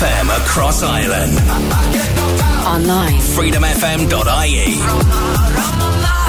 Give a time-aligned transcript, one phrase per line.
[0.00, 1.36] FM across Ireland.
[2.66, 3.20] Online.
[3.36, 4.80] freedomfm.ie.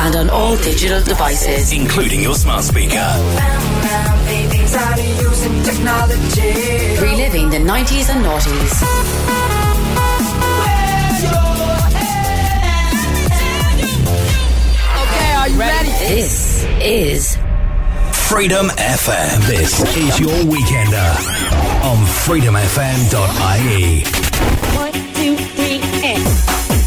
[0.04, 1.72] And on all digital devices.
[1.72, 3.08] Including your smart speaker.
[7.02, 8.84] Reliving the 90s and noughties.
[15.02, 15.90] Okay, are you ready?
[16.14, 17.38] This is
[18.32, 19.46] Freedom FM.
[19.46, 21.16] This is your weekender
[21.84, 24.04] on freedomfm.ie.
[24.78, 26.81] One, two, three, and.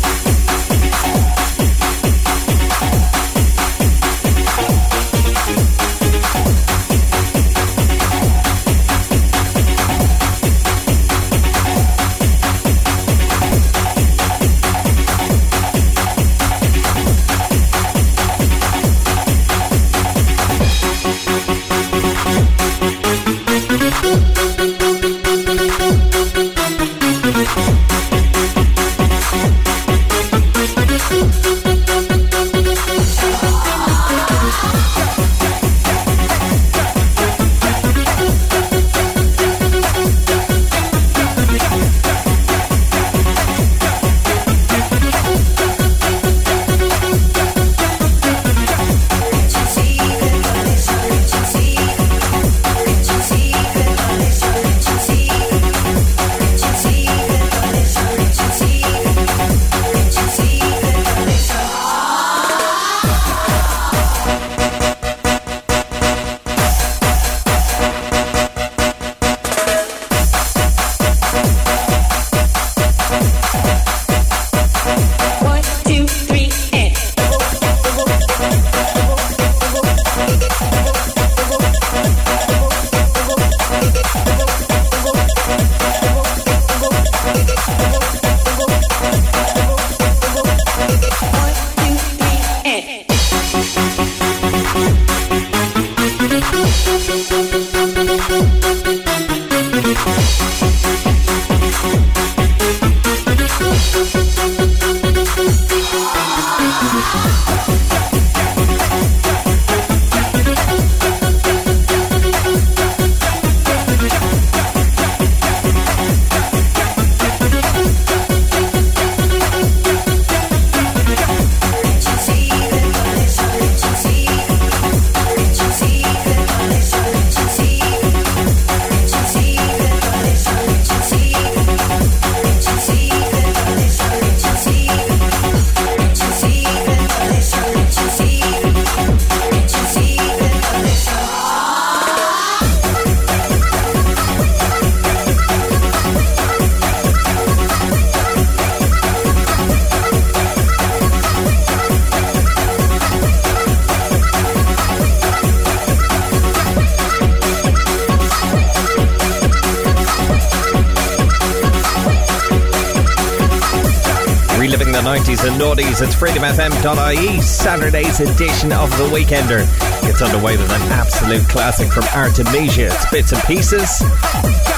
[168.20, 169.66] Edition of The Weekender.
[170.08, 172.92] It's underway with an absolute classic from Artemesia.
[172.92, 174.02] It's bits and pieces.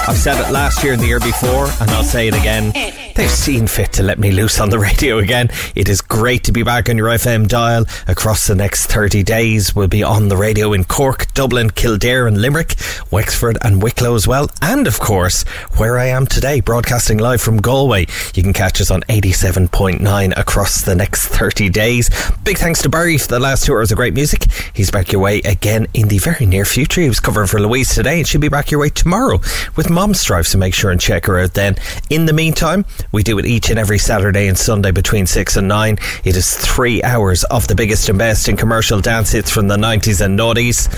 [0.08, 2.72] I've said it last year and the year before, and I'll say it again.
[3.14, 5.48] They've seen fit to let me loose on the radio again.
[5.75, 9.75] It is great to be back on your FM dial across the next 30 days.
[9.75, 12.75] We'll be on the radio in Cork, Dublin, Kildare, and Limerick,
[13.10, 14.48] Wexford, and Wicklow as well.
[14.62, 15.42] And of course,
[15.76, 18.06] where I am today, broadcasting live from Galway.
[18.36, 22.10] You can catch us on 87.9 across the next 30 days.
[22.44, 24.44] Big thanks to Barry for the last two hours of great music.
[24.74, 27.00] He's back your way again in the very near future.
[27.00, 29.38] He was covering for Louise today and she'll be back your way tomorrow
[29.75, 31.76] with Mom's Drive, so make sure and check her out then.
[32.10, 35.66] In the meantime, we do it each and every Saturday and Sunday between 6 and
[35.66, 35.96] 9.
[36.25, 39.78] It is three hours of the biggest and best in commercial dance hits from the
[39.78, 40.91] 90s and noughties.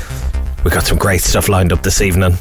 [0.65, 2.37] We've got some great stuff lined up this evening.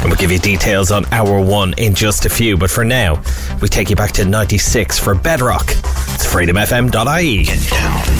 [0.00, 2.56] And we'll give you details on hour one in just a few.
[2.56, 3.22] But for now,
[3.60, 5.70] we take you back to 96 for Bedrock.
[5.70, 8.15] It's freedomfm.ie.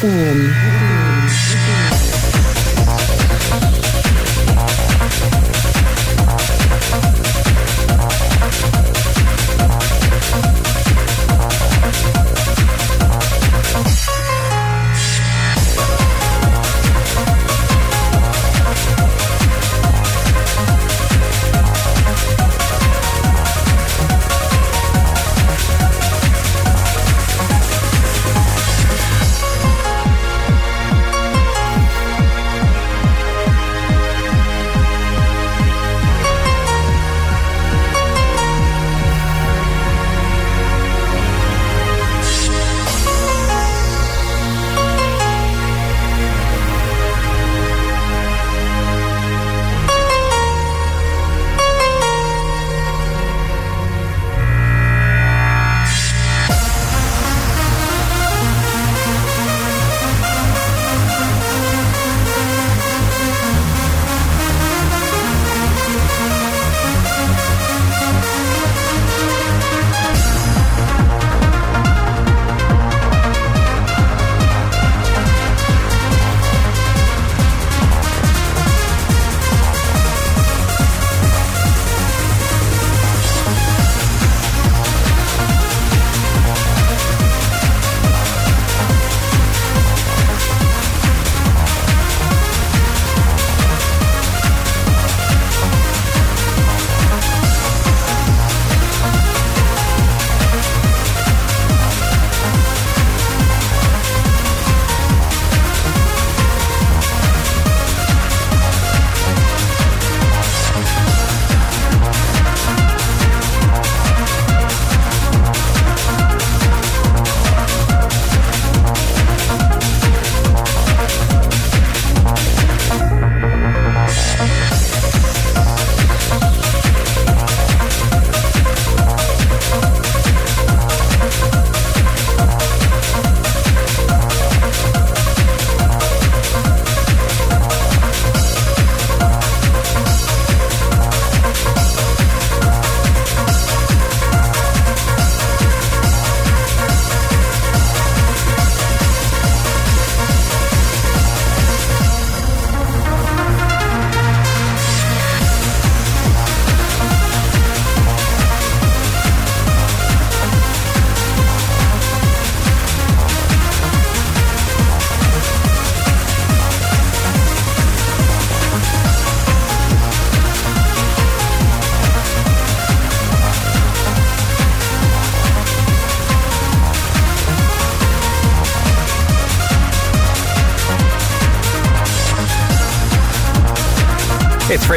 [0.00, 0.67] It's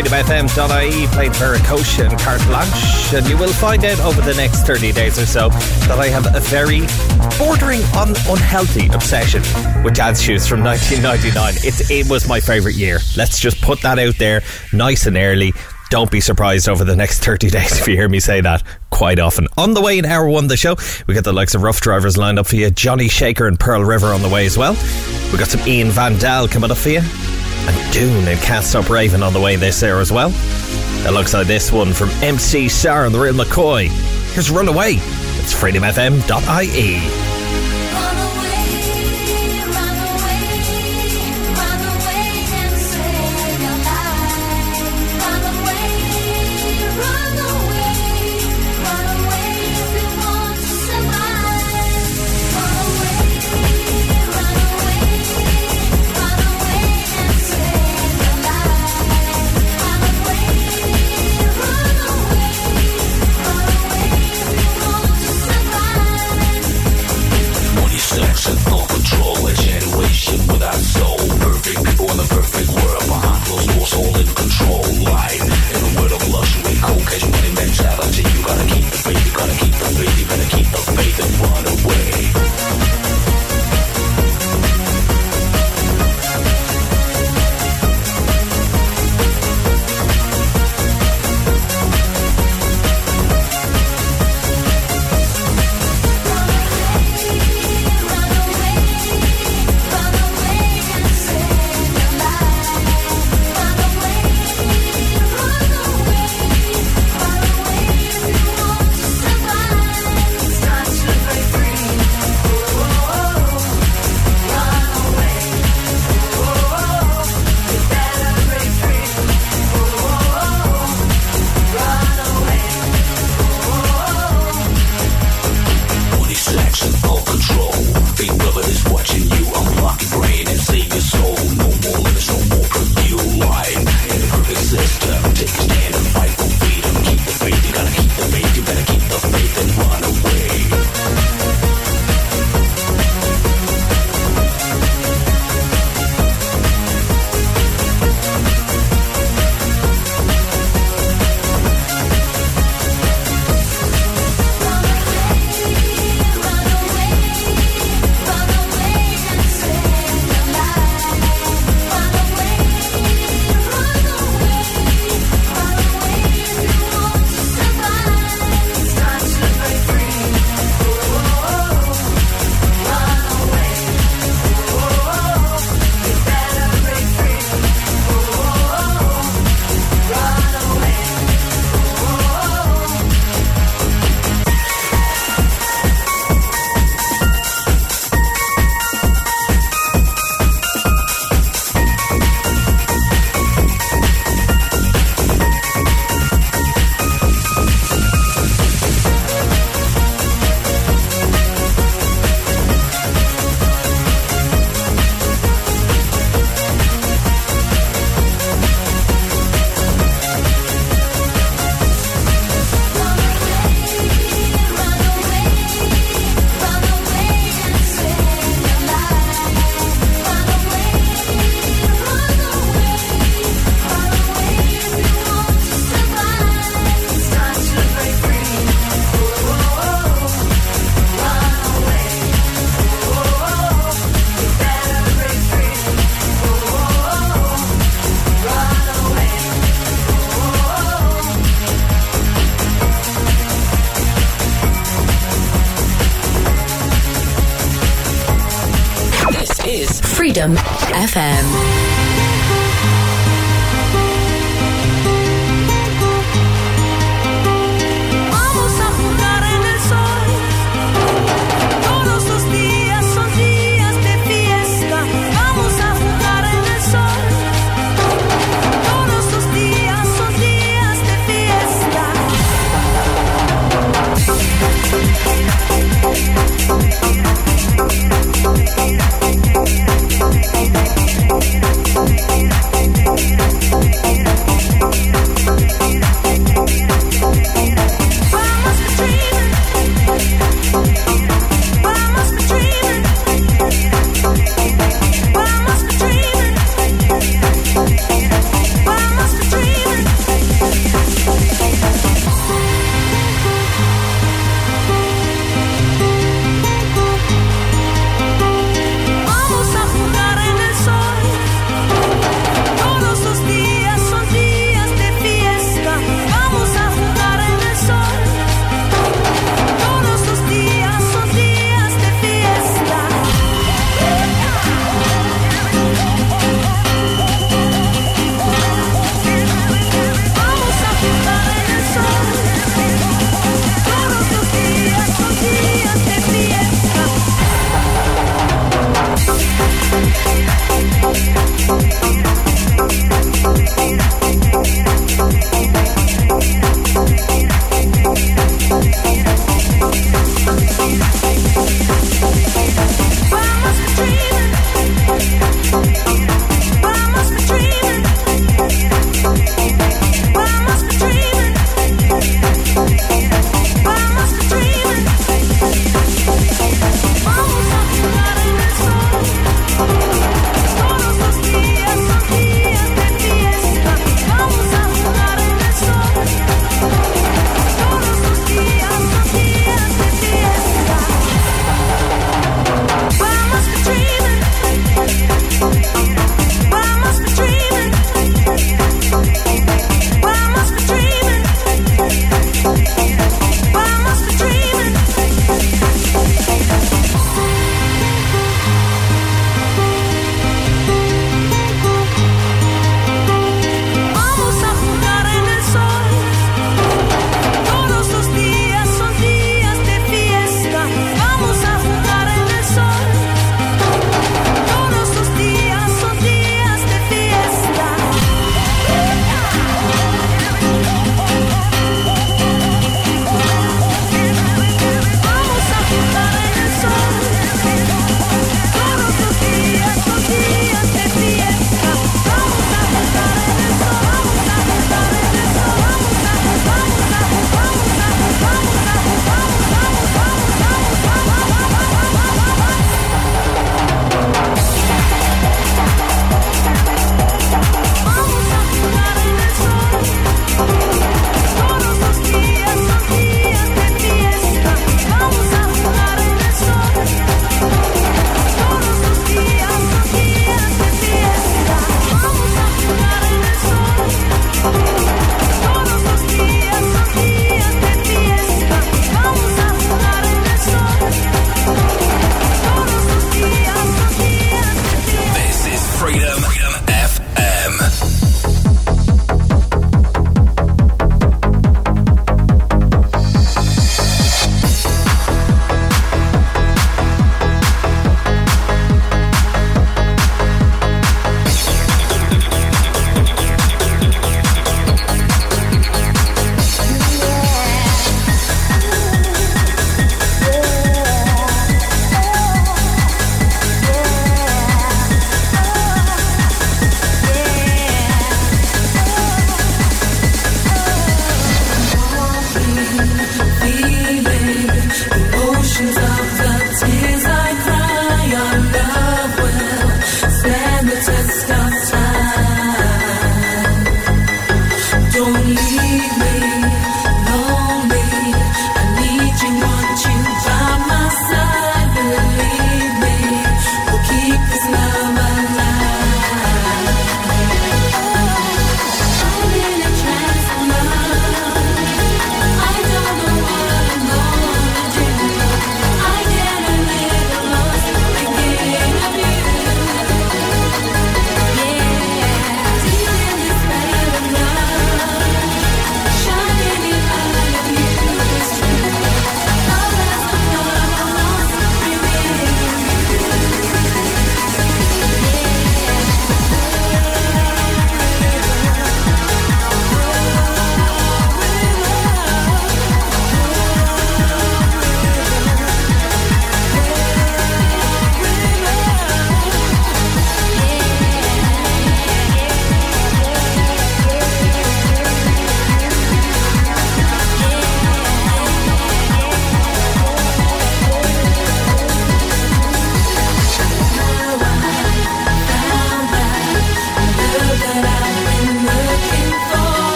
[0.00, 4.92] freedomfm.ie played Veracocha and Carte Blanche, and you will find out over the next 30
[4.92, 6.80] days or so that I have a very
[7.38, 9.42] bordering on unhealthy obsession
[9.84, 11.54] with dance shoes from 1999.
[11.56, 13.00] It, it was my favourite year.
[13.16, 14.42] Let's just put that out there
[14.72, 15.52] nice and early.
[15.90, 19.18] Don't be surprised over the next 30 days if you hear me say that quite
[19.18, 19.48] often.
[19.58, 20.76] On the way in hour one of the show,
[21.06, 23.84] we got the likes of Ruff Driverz lined up for you, Johnny Shaker and Pearl
[23.84, 24.72] River on the way as well.
[25.32, 27.00] We got some Ian Van Dahl coming up for you,
[27.68, 30.32] and Dune and Can't Stop Raving on the way this there as well.
[31.06, 33.88] Alongside this one from MC Sar and the Real McCoy.
[34.32, 34.94] Here's Runaway.
[34.94, 37.19] It's freedomfm.ie.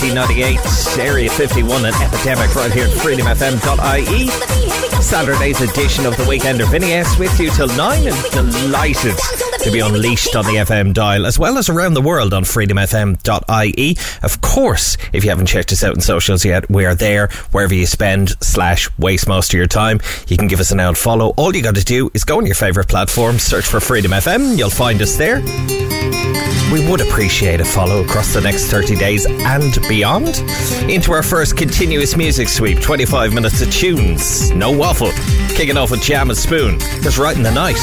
[0.00, 0.98] 1998.
[1.00, 4.28] Area 51 and Epidemic right here at freedomfm.ie.
[5.02, 6.70] Saturday's edition of the Weekender.
[6.70, 9.16] Vinny S with you till 9 and delighted
[9.60, 13.96] to be unleashed on the FM dial as well as around the world on freedomfm.ie.
[14.22, 17.74] Of course, if you haven't checked us out in socials yet, we are there wherever
[17.74, 20.00] you spend slash waste most of your time.
[20.28, 21.30] You can give us an out follow.
[21.36, 24.56] All you got to do is go on your favourite platform, search for Freedom FM.
[24.56, 25.42] You'll find us there.
[26.72, 30.44] We would appreciate a follow across the next 30 days and beyond.
[30.90, 34.50] Into our first continuous music sweep 25 minutes of tunes.
[34.50, 35.12] No waffle.
[35.56, 36.78] Kicking off with Jam and Spoon.
[37.00, 37.78] Just right in the night.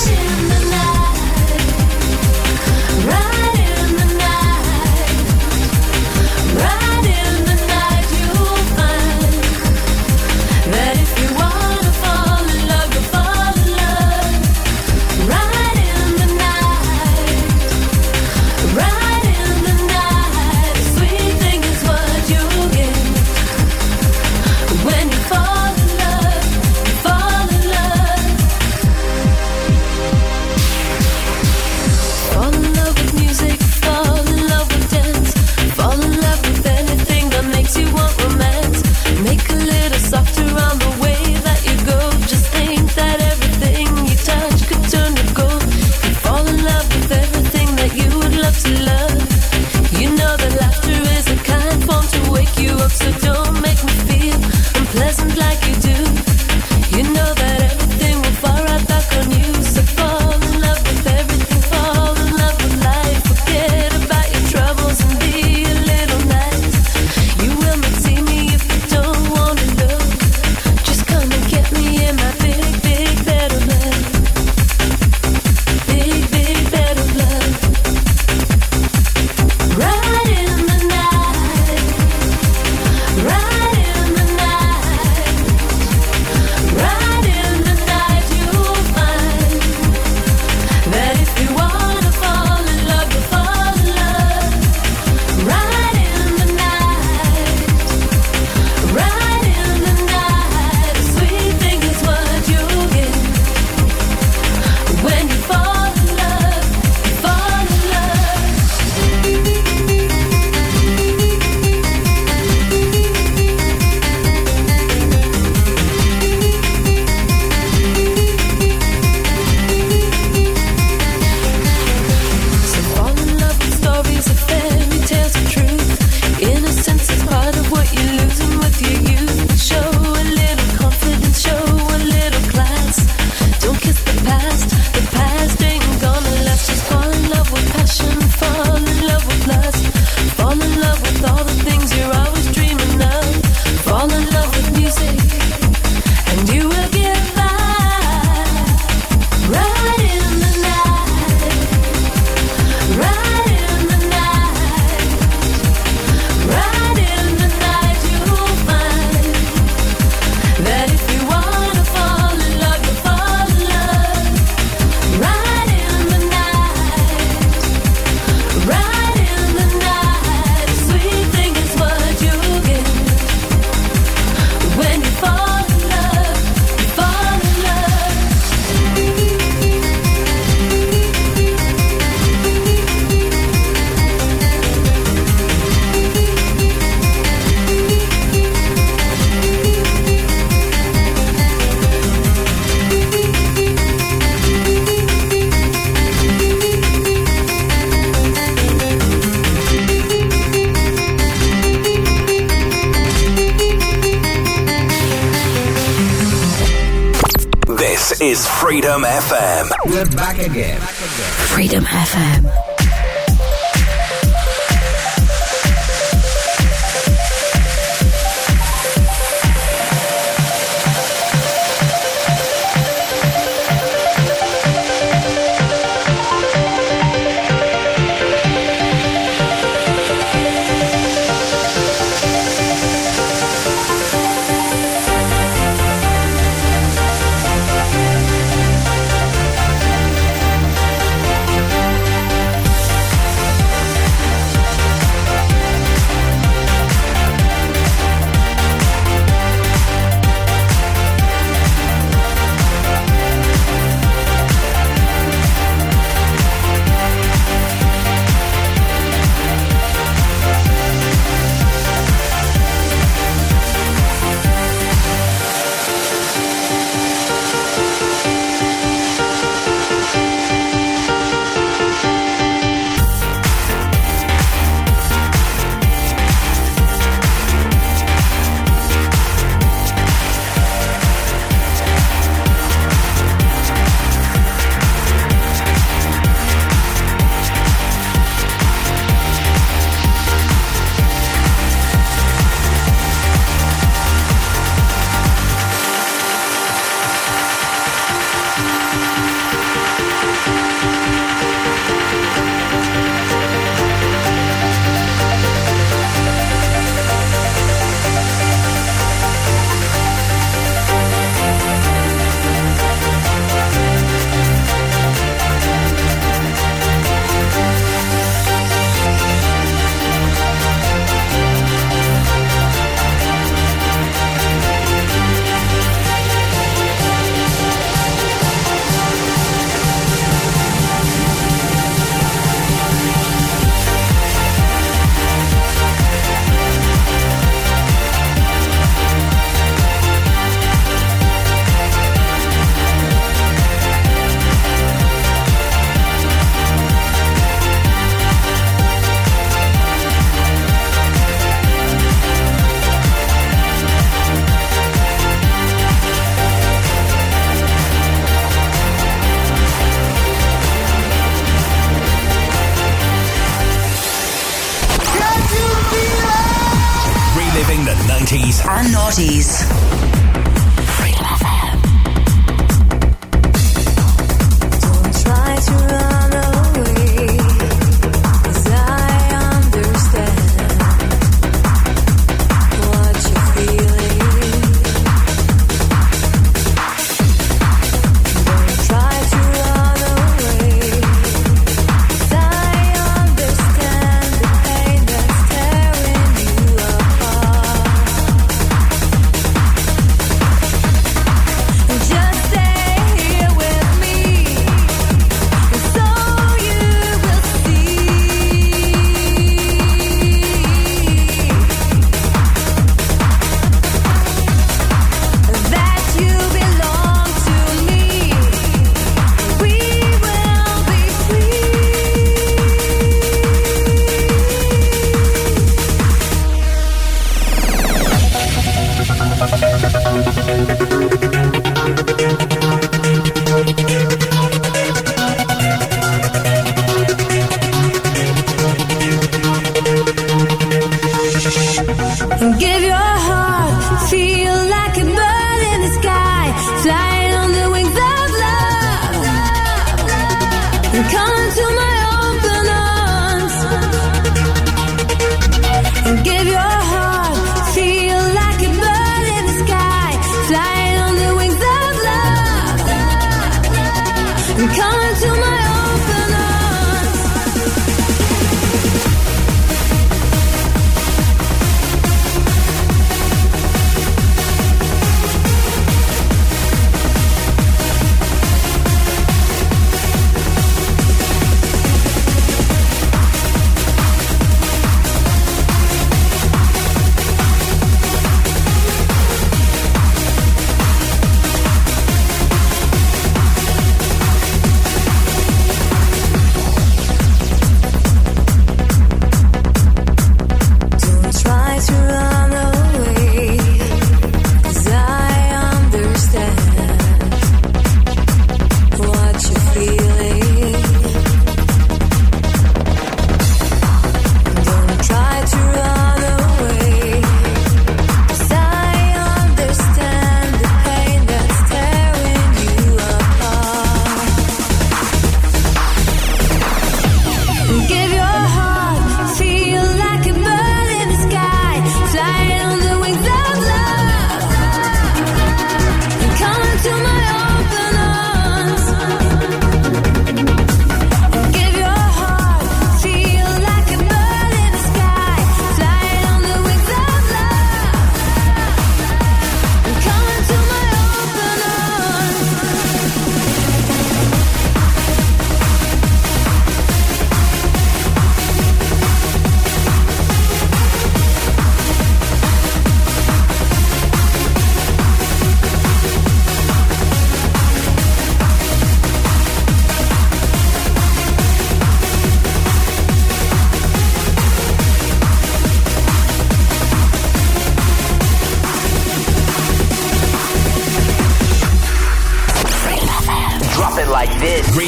[210.46, 210.85] Again.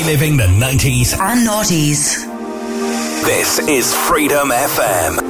[0.08, 1.20] Reliving the 90s.
[1.20, 2.24] And noughties.
[3.26, 5.26] This is Freedom FM.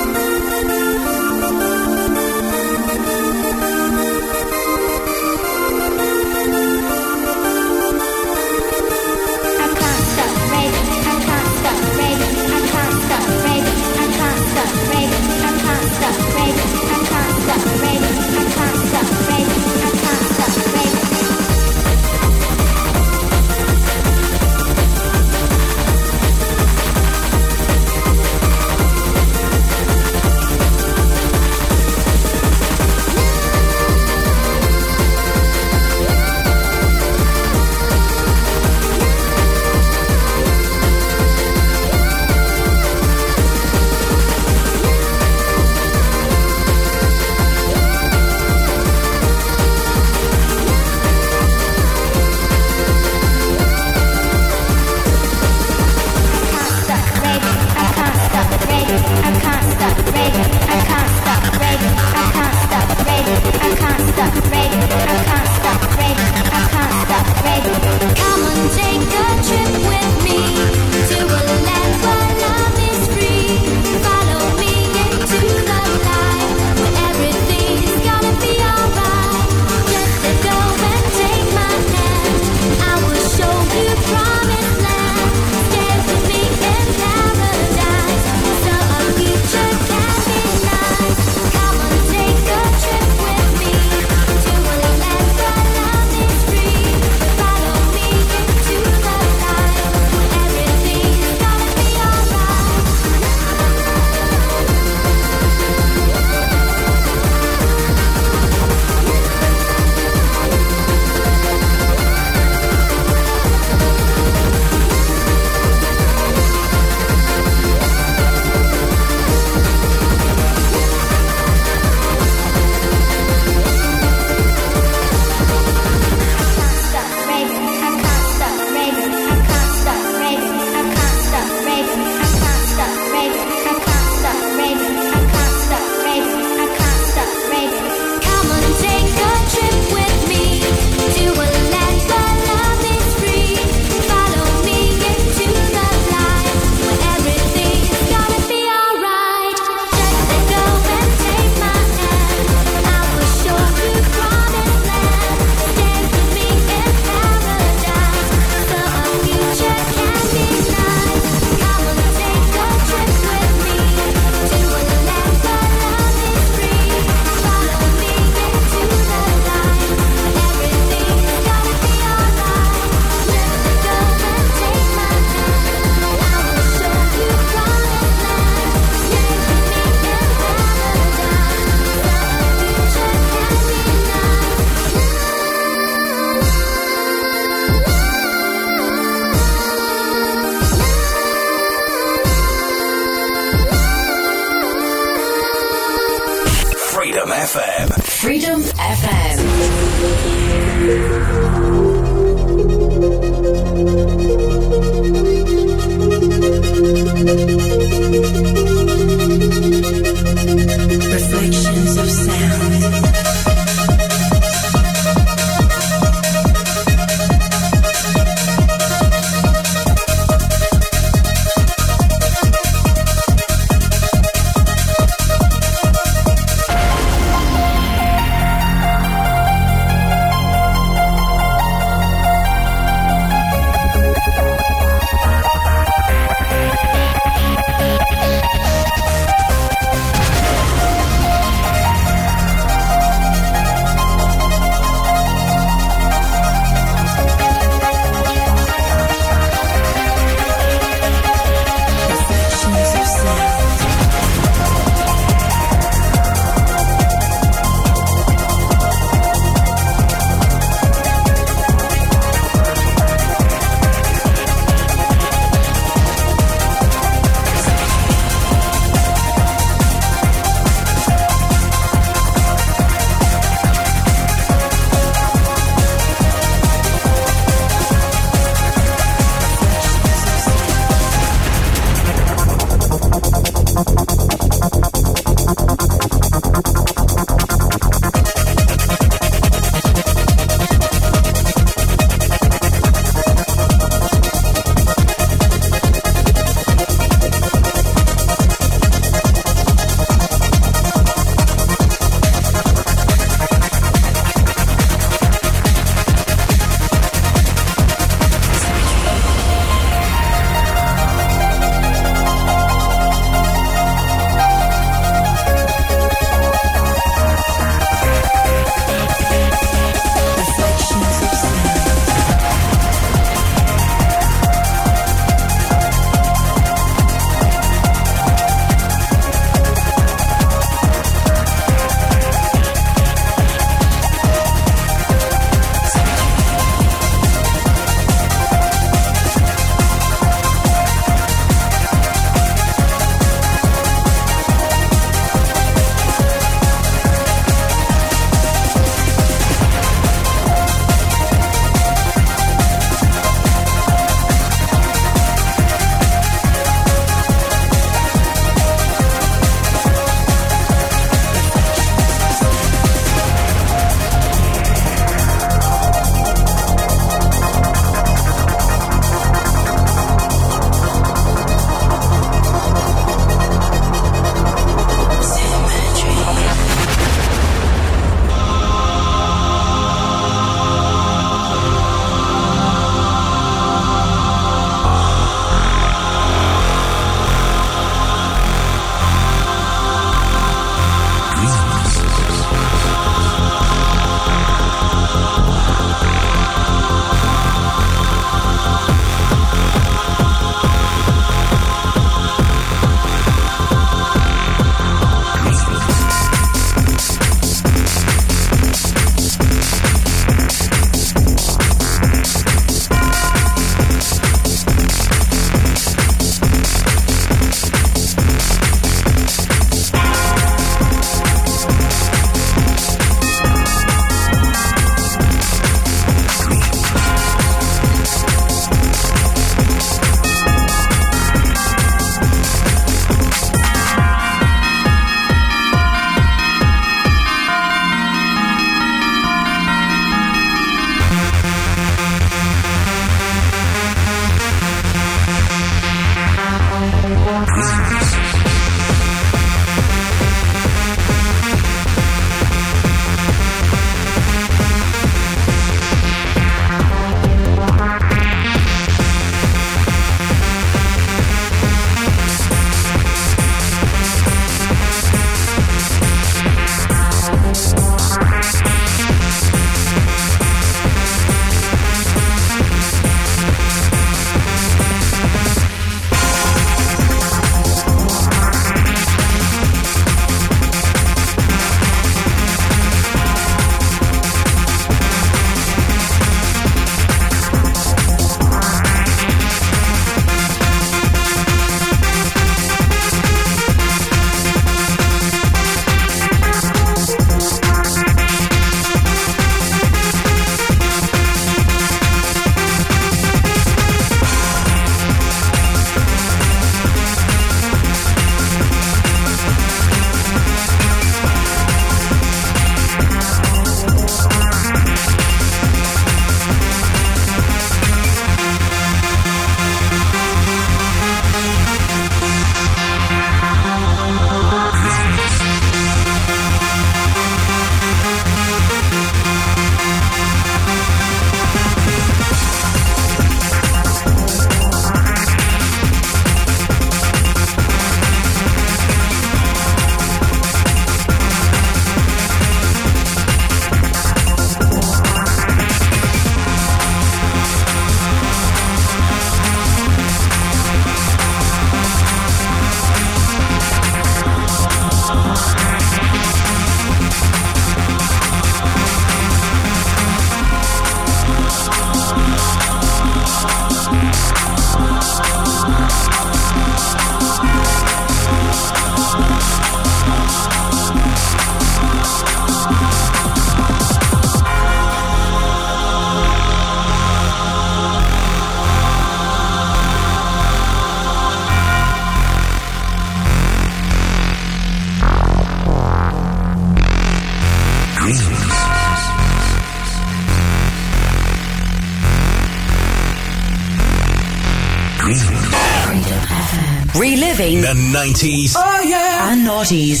[597.42, 600.00] Reliving The 90s oh yeah and noughties.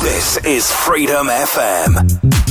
[0.00, 2.49] This is Freedom FM.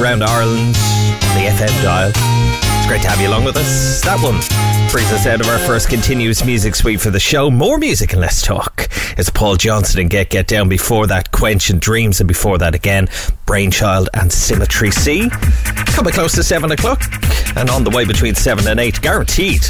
[0.00, 2.10] Around Ireland on the FM dial.
[2.14, 4.02] It's great to have you along with us.
[4.02, 4.40] That one
[4.90, 7.50] brings us out of our first continuous music suite for the show.
[7.50, 8.88] More music and less talk.
[9.16, 10.68] It's Paul Johnson and Get Get Down.
[10.68, 12.20] Before that, Quench and Dreams.
[12.20, 13.08] And before that again,
[13.46, 15.30] Brainchild and Symmetry C.
[15.86, 17.02] Coming close to 7 o'clock.
[17.56, 19.62] And on the way between 7 and 8, guaranteed.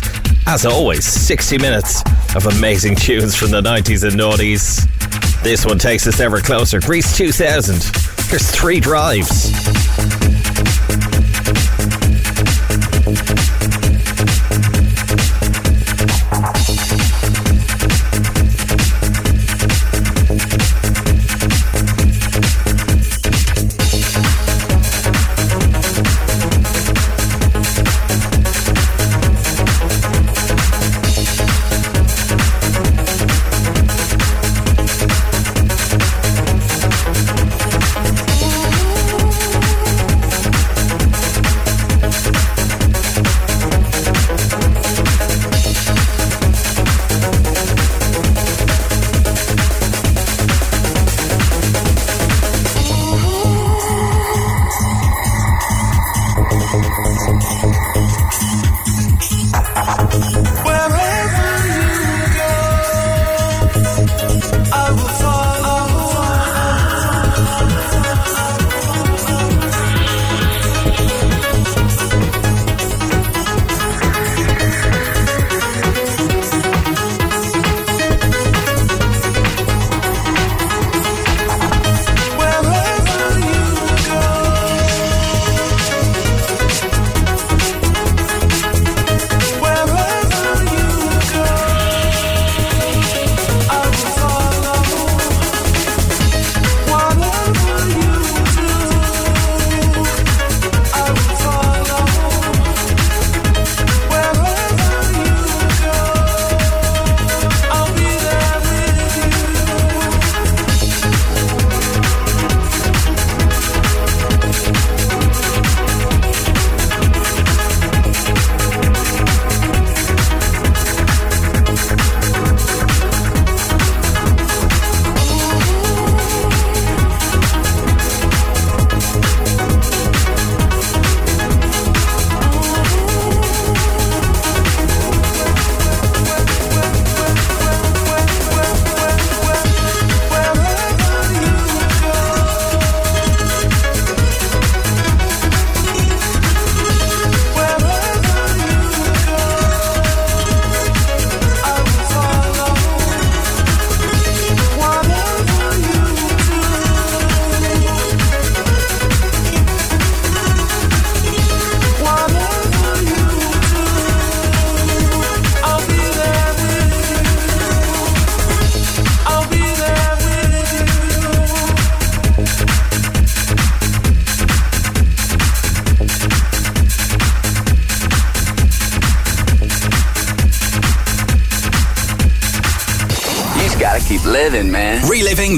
[0.47, 2.03] As always, 60 minutes
[2.35, 4.87] of amazing tunes from the 90s and noughties.
[5.43, 6.81] This one takes us ever closer.
[6.81, 7.81] Greece 2000.
[8.29, 9.66] There's three drives.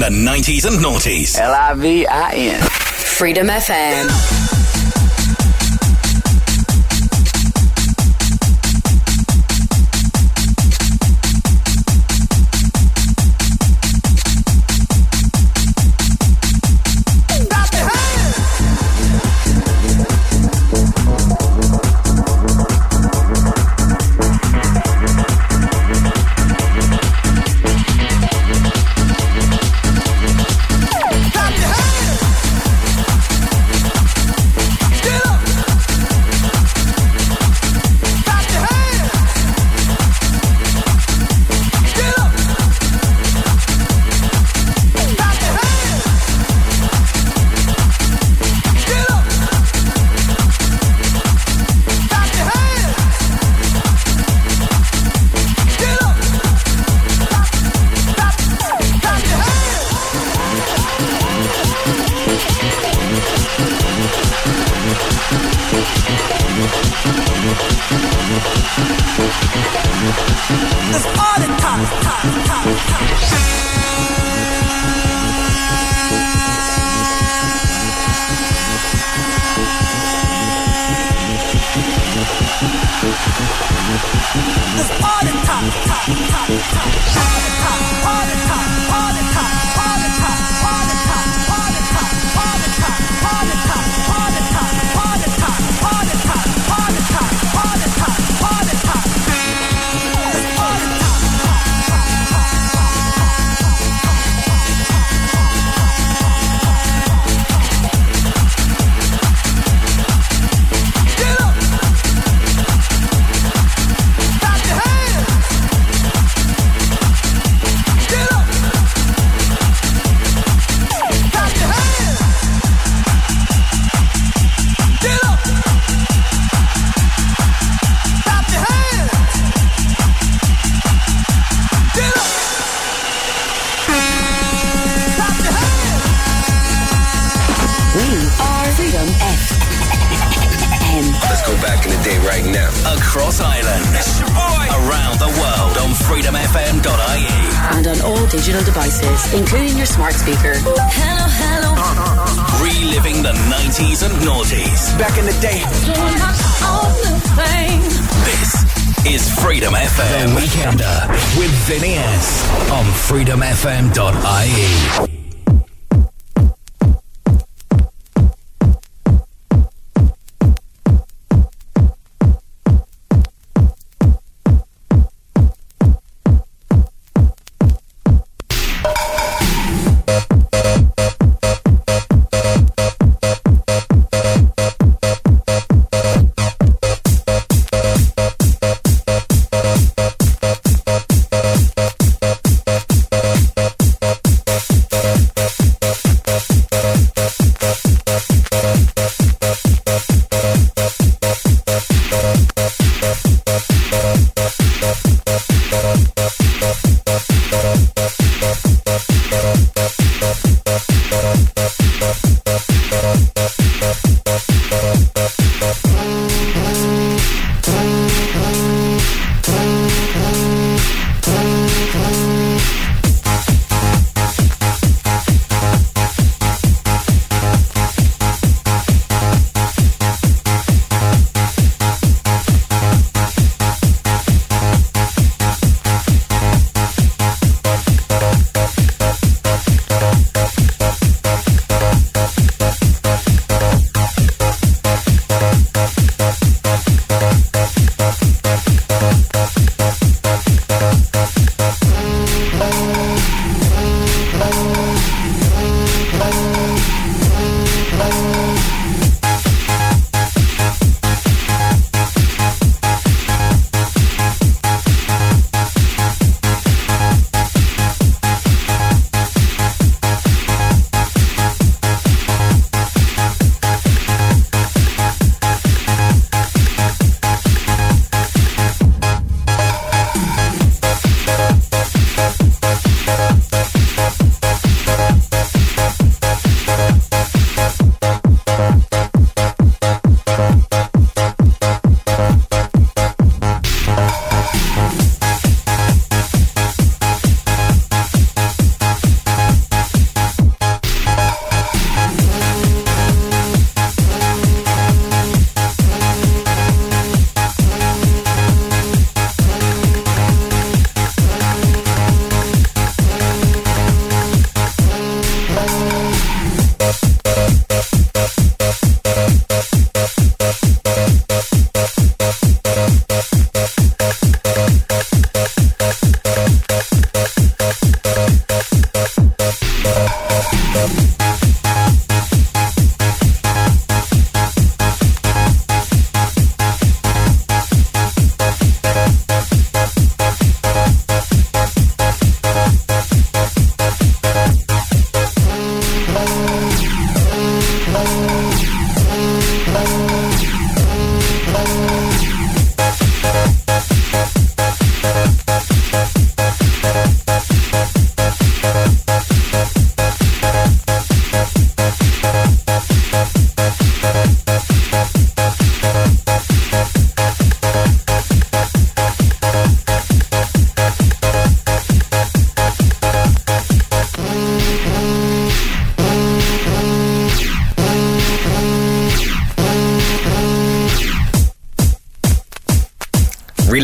[0.09, 1.37] The 90s and noughties.
[1.39, 2.61] L I V I N.
[2.61, 4.48] Freedom FM.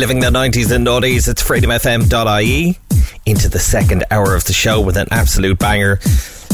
[0.06, 2.78] Reliving the 90s and noughties, it's freedomfm.ie.
[3.26, 5.98] Into the second hour of the show with an absolute banger,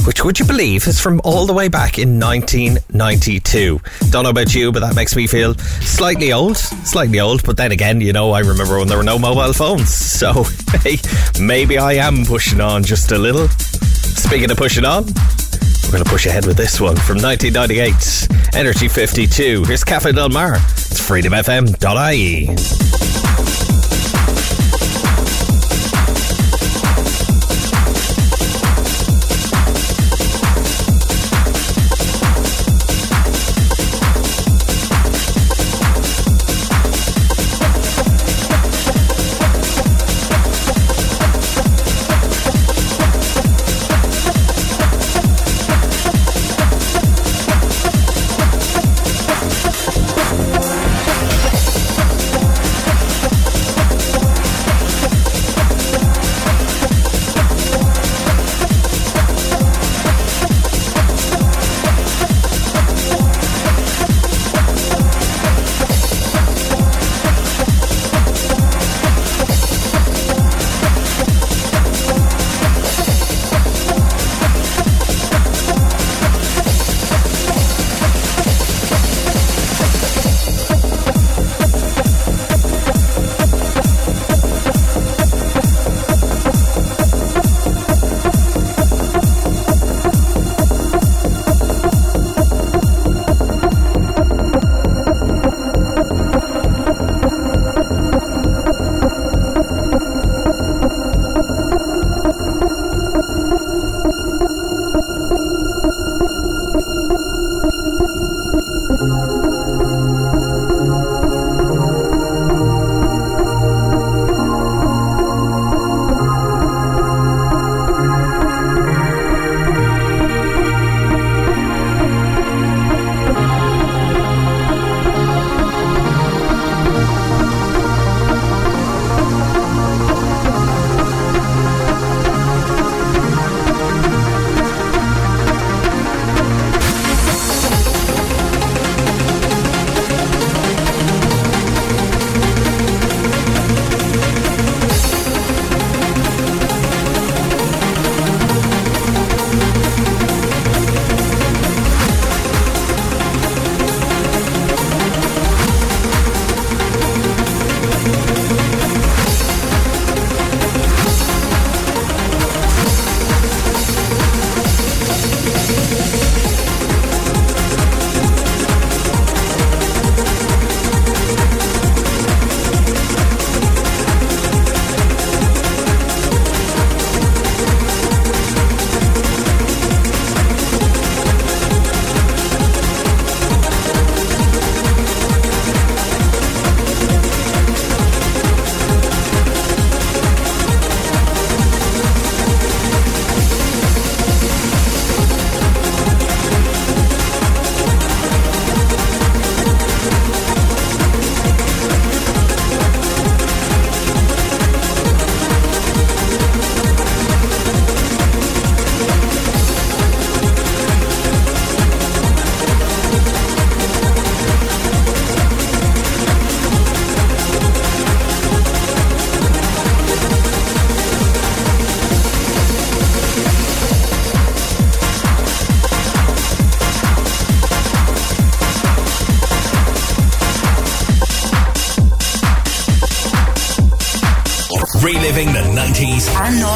[0.06, 3.78] which would you believe is from all the way back in 1992.
[4.08, 6.56] Don't know about you, but that makes me feel slightly old.
[6.56, 9.90] Slightly old, but then again, you know, I remember when there were no mobile phones.
[10.22, 10.44] So,
[10.78, 10.96] hey,
[11.38, 13.48] maybe I am pushing on just a little.
[13.48, 18.54] Speaking of pushing on, we're going to push ahead with this one from 1998.
[18.54, 19.64] Energy 52.
[19.64, 20.54] Here's Cafe Del Mar.
[20.54, 22.81] It's freedomfm.ie.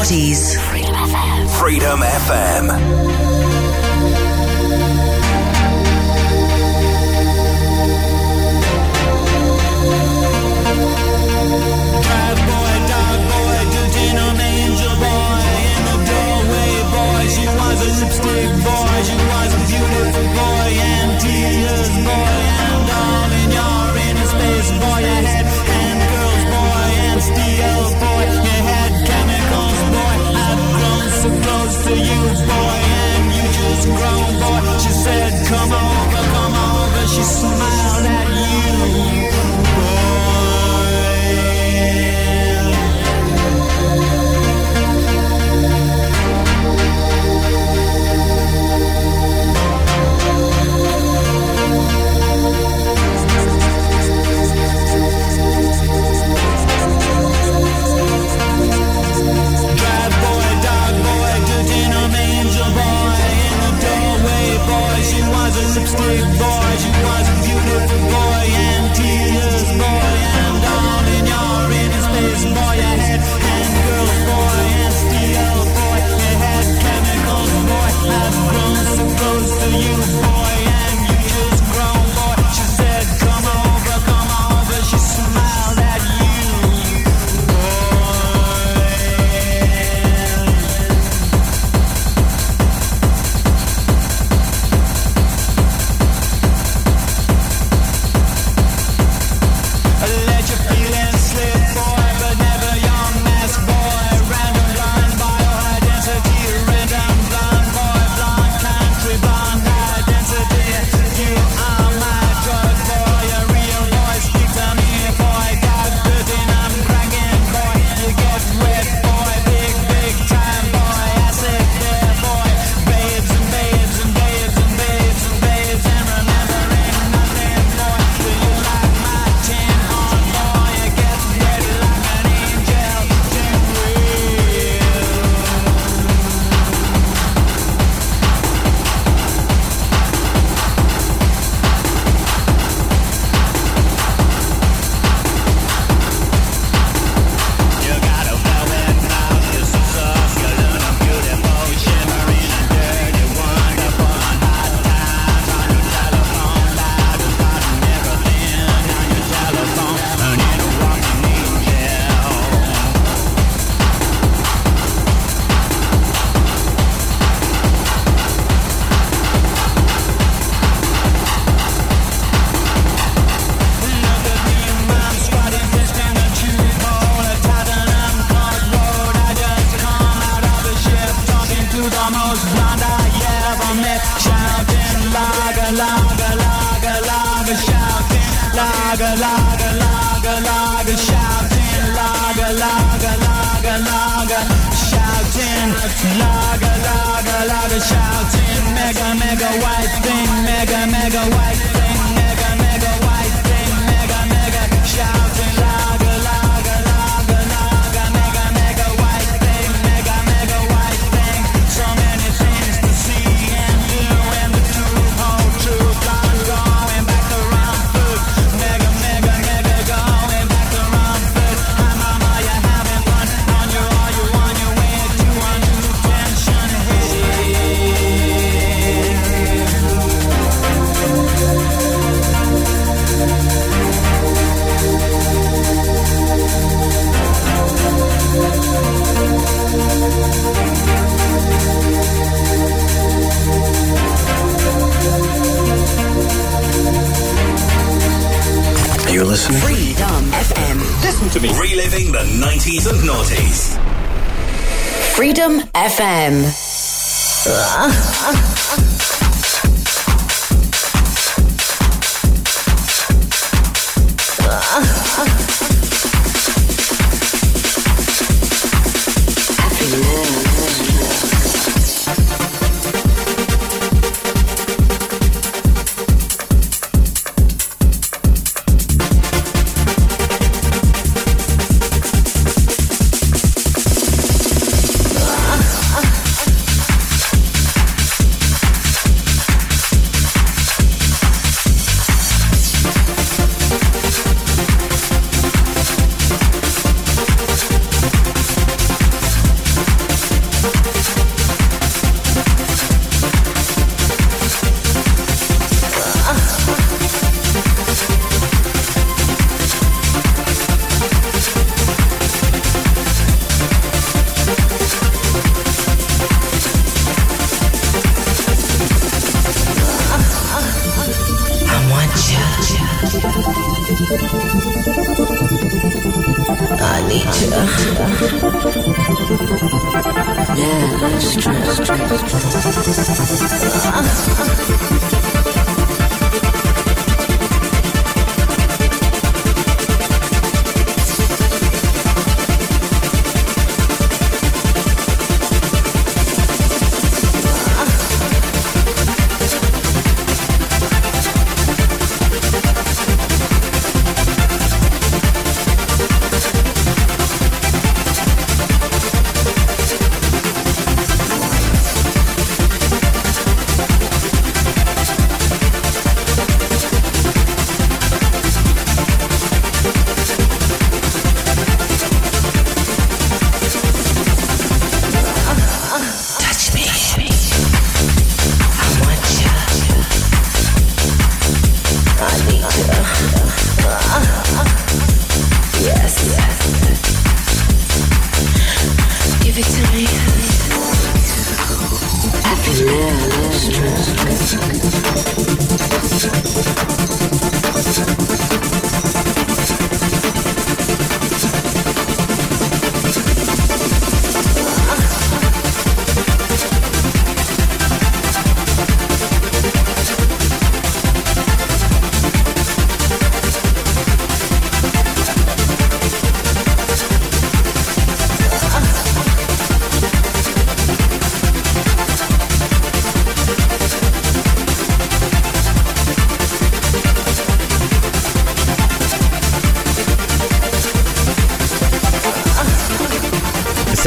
[0.09, 0.56] and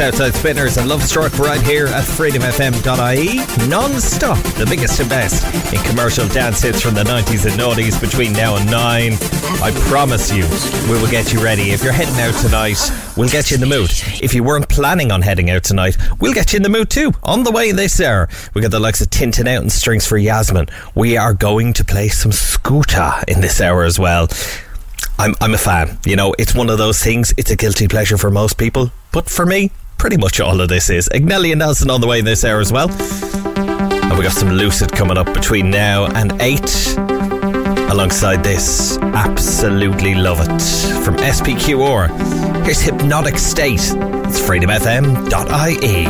[0.01, 3.69] Southside Spinners and Luvstruck right here at freedomfm.ie.
[3.69, 8.33] Non-stop, the biggest and best in commercial dance hits from the 90s and noughties between
[8.33, 9.13] now and 9.
[9.61, 10.41] I promise you,
[10.91, 11.69] we will get you ready.
[11.69, 12.79] If you're heading out tonight,
[13.15, 13.91] we'll get you in the mood.
[14.23, 17.11] If you weren't planning on heading out tonight, we'll get you in the mood too.
[17.21, 20.07] On the way this hour, we got the likes of Tin Tin Out and strings
[20.07, 20.65] for Yasmin.
[20.95, 24.29] We are going to play some scooter in this hour as well.
[25.19, 25.99] I'm I'm a fan.
[26.07, 27.35] You know, it's one of those things.
[27.37, 29.69] It's a guilty pleasure for most people, but for me,
[30.01, 31.07] pretty much all of this is.
[31.13, 32.89] Agnelli and Nelson on the way in this hour as well.
[32.89, 36.97] And we got some Lucid coming up between now and eight.
[37.91, 42.65] Alongside this, absolutely love it from SPQR.
[42.65, 43.73] Here's Hypnotic State.
[43.75, 46.07] It's freedomfm.ie.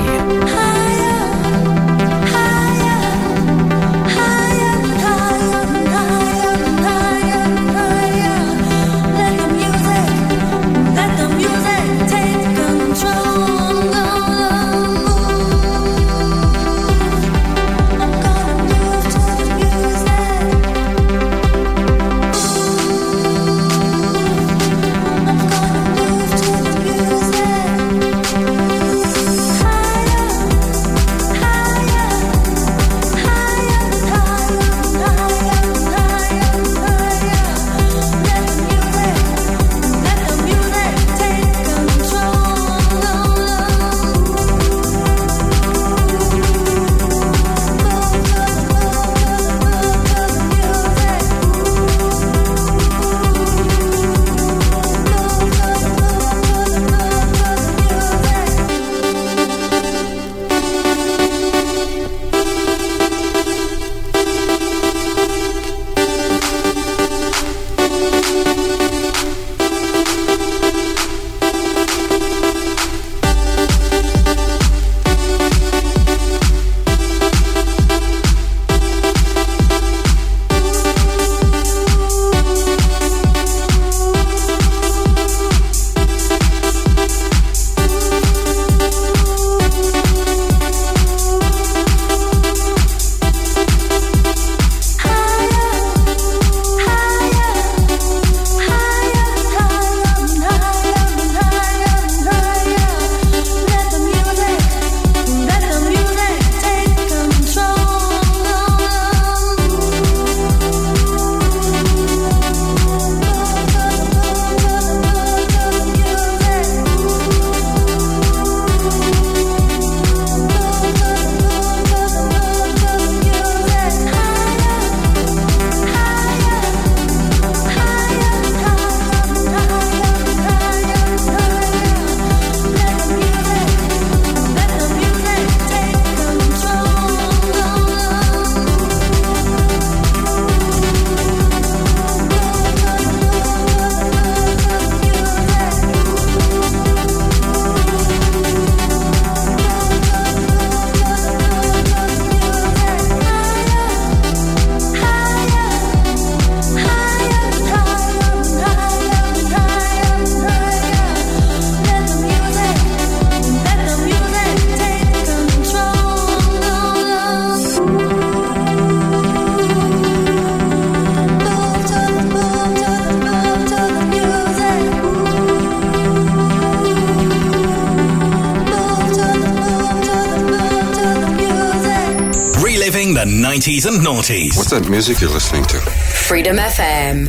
[183.67, 184.57] and noughties.
[184.57, 185.77] What's that music you're listening to?
[185.77, 187.27] Freedom FM.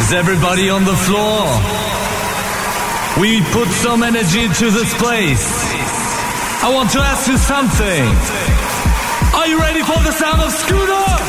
[0.00, 1.48] Is everybody on the floor?
[3.18, 5.48] We put some energy into this place.
[6.62, 8.04] I want to ask you something.
[9.40, 11.22] Are you ready for the sound of Scooter?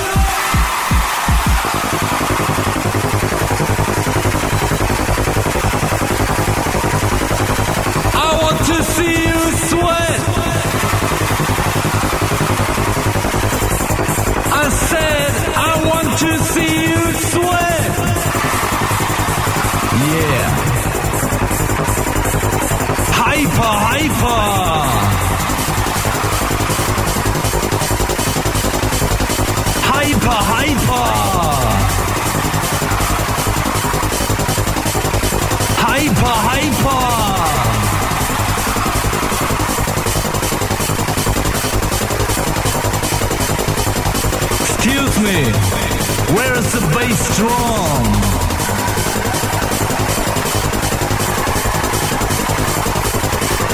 [8.64, 10.33] to see you sweat.
[16.24, 17.94] to see you sweat.
[20.14, 20.50] Yeah.
[23.20, 24.44] Hyper, hyper.
[29.90, 31.10] Hyper, hyper.
[35.86, 37.04] Hyper, hyper.
[44.62, 45.93] Excuse me.
[46.32, 48.04] Where is the bass drum?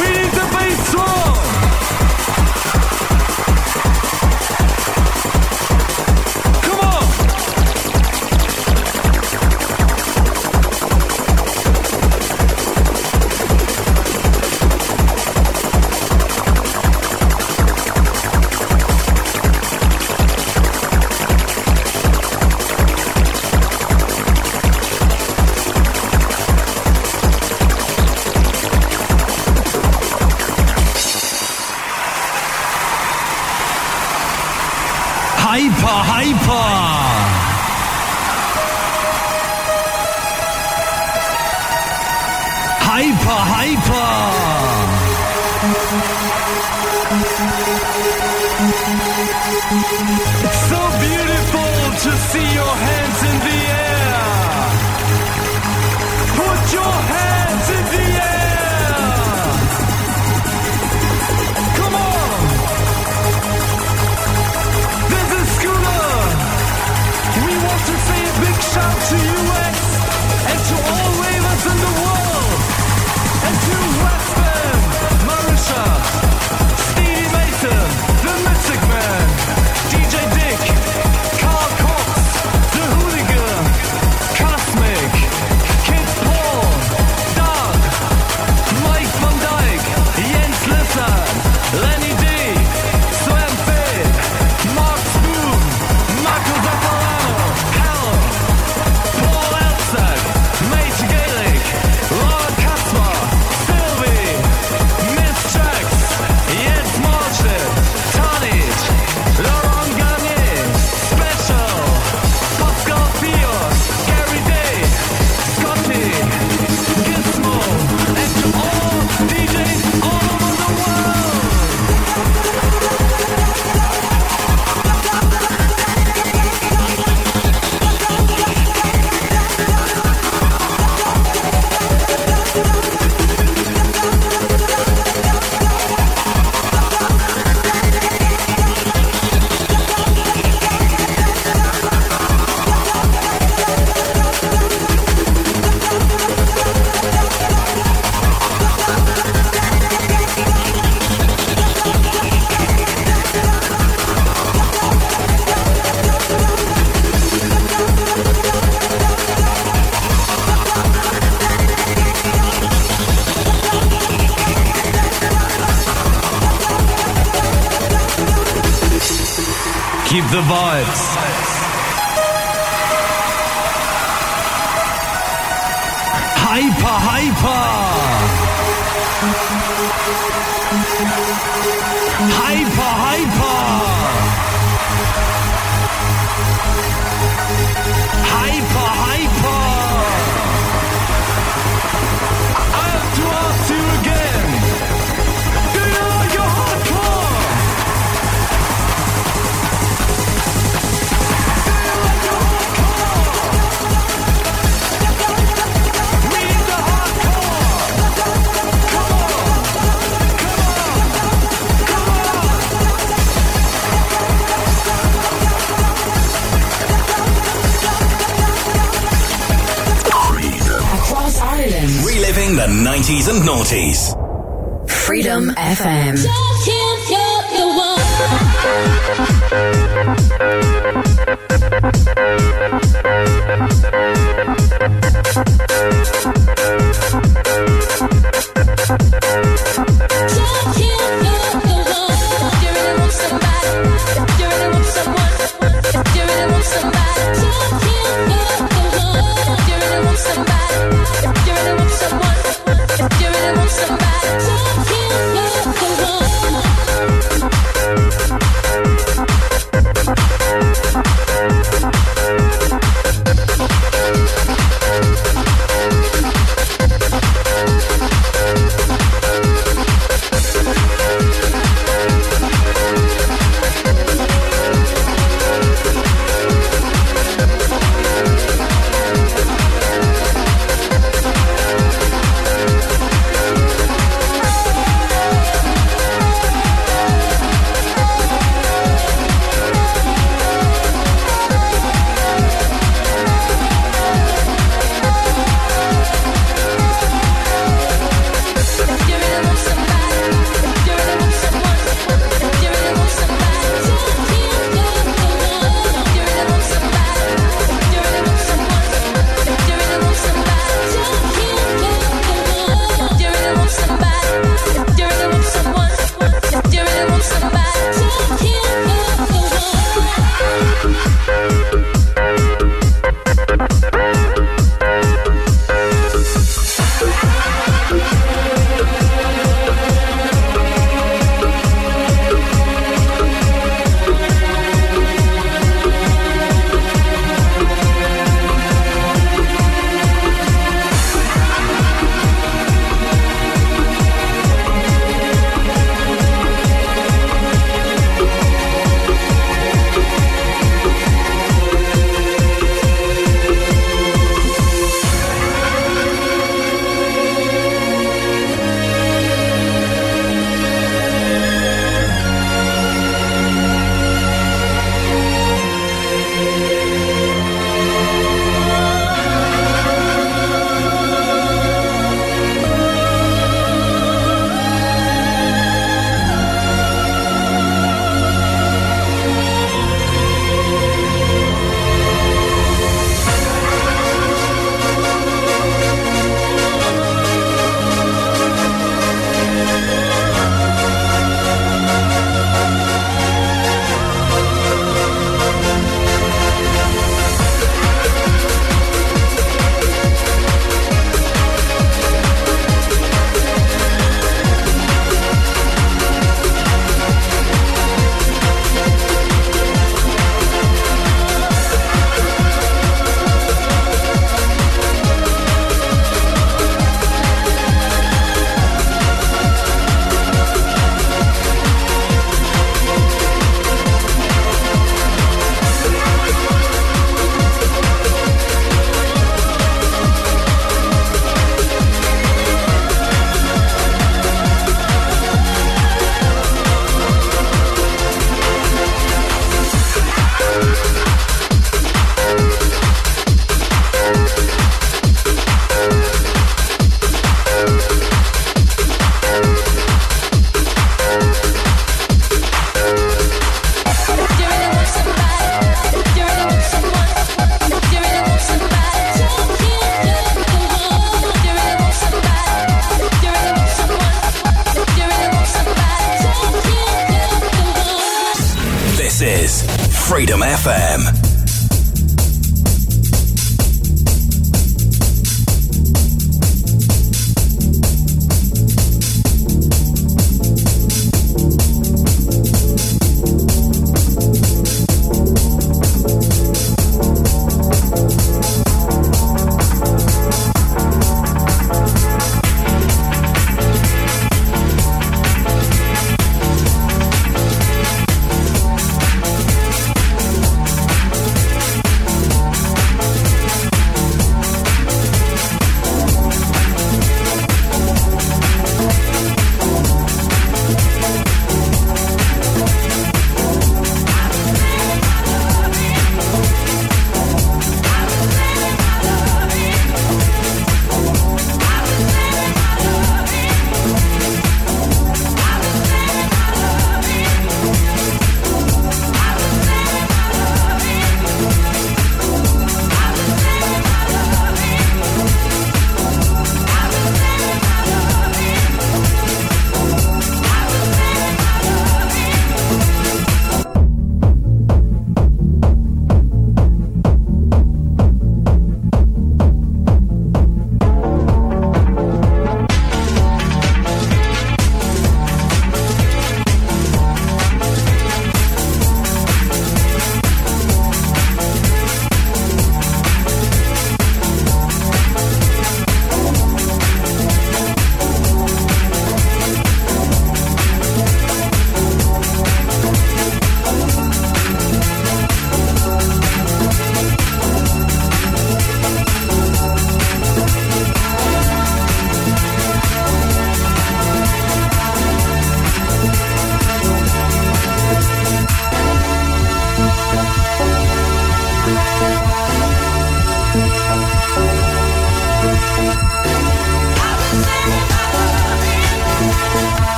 [0.00, 1.49] We need the bass drum!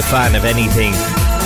[0.00, 0.92] The fan of anything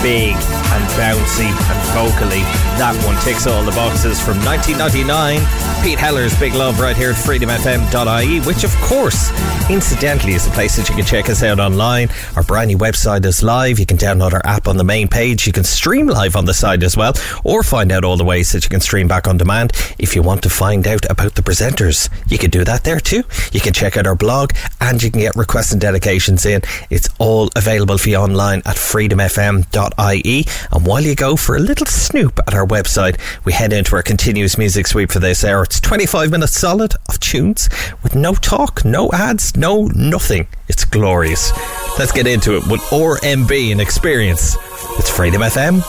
[0.01, 2.43] big and bouncy and vocally.
[2.79, 5.41] That one ticks all the boxes from 1999.
[5.83, 9.31] Pete Heller's Big Love right here at freedomfm.ie, which of course,
[9.71, 12.09] incidentally, is the place that you can check us out online.
[12.37, 13.79] Our brand new website is live.
[13.79, 15.47] You can download our app on the main page.
[15.47, 18.53] You can stream live on the site as well, or find out all the ways
[18.53, 19.73] that you can stream back on demand.
[19.99, 23.25] If you want to find out about the presenters, you can do that there too.
[23.53, 24.53] You can check out our blog
[24.85, 26.61] and you can get requests and dedications in.
[26.91, 30.45] It's all available for you online at freedomfm.ie.
[30.73, 34.03] And while you go for a little snoop at our website, we head into our
[34.03, 35.63] continuous music sweep for this hour.
[35.63, 37.69] It's 25 minutes solid of tunes
[38.03, 40.47] with no talk, no ads, no nothing.
[40.69, 41.53] It's glorious.
[41.99, 44.57] Let's get into it with RMB and experience.
[44.99, 45.83] It's freedomfm.ie.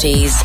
[0.00, 0.39] 90s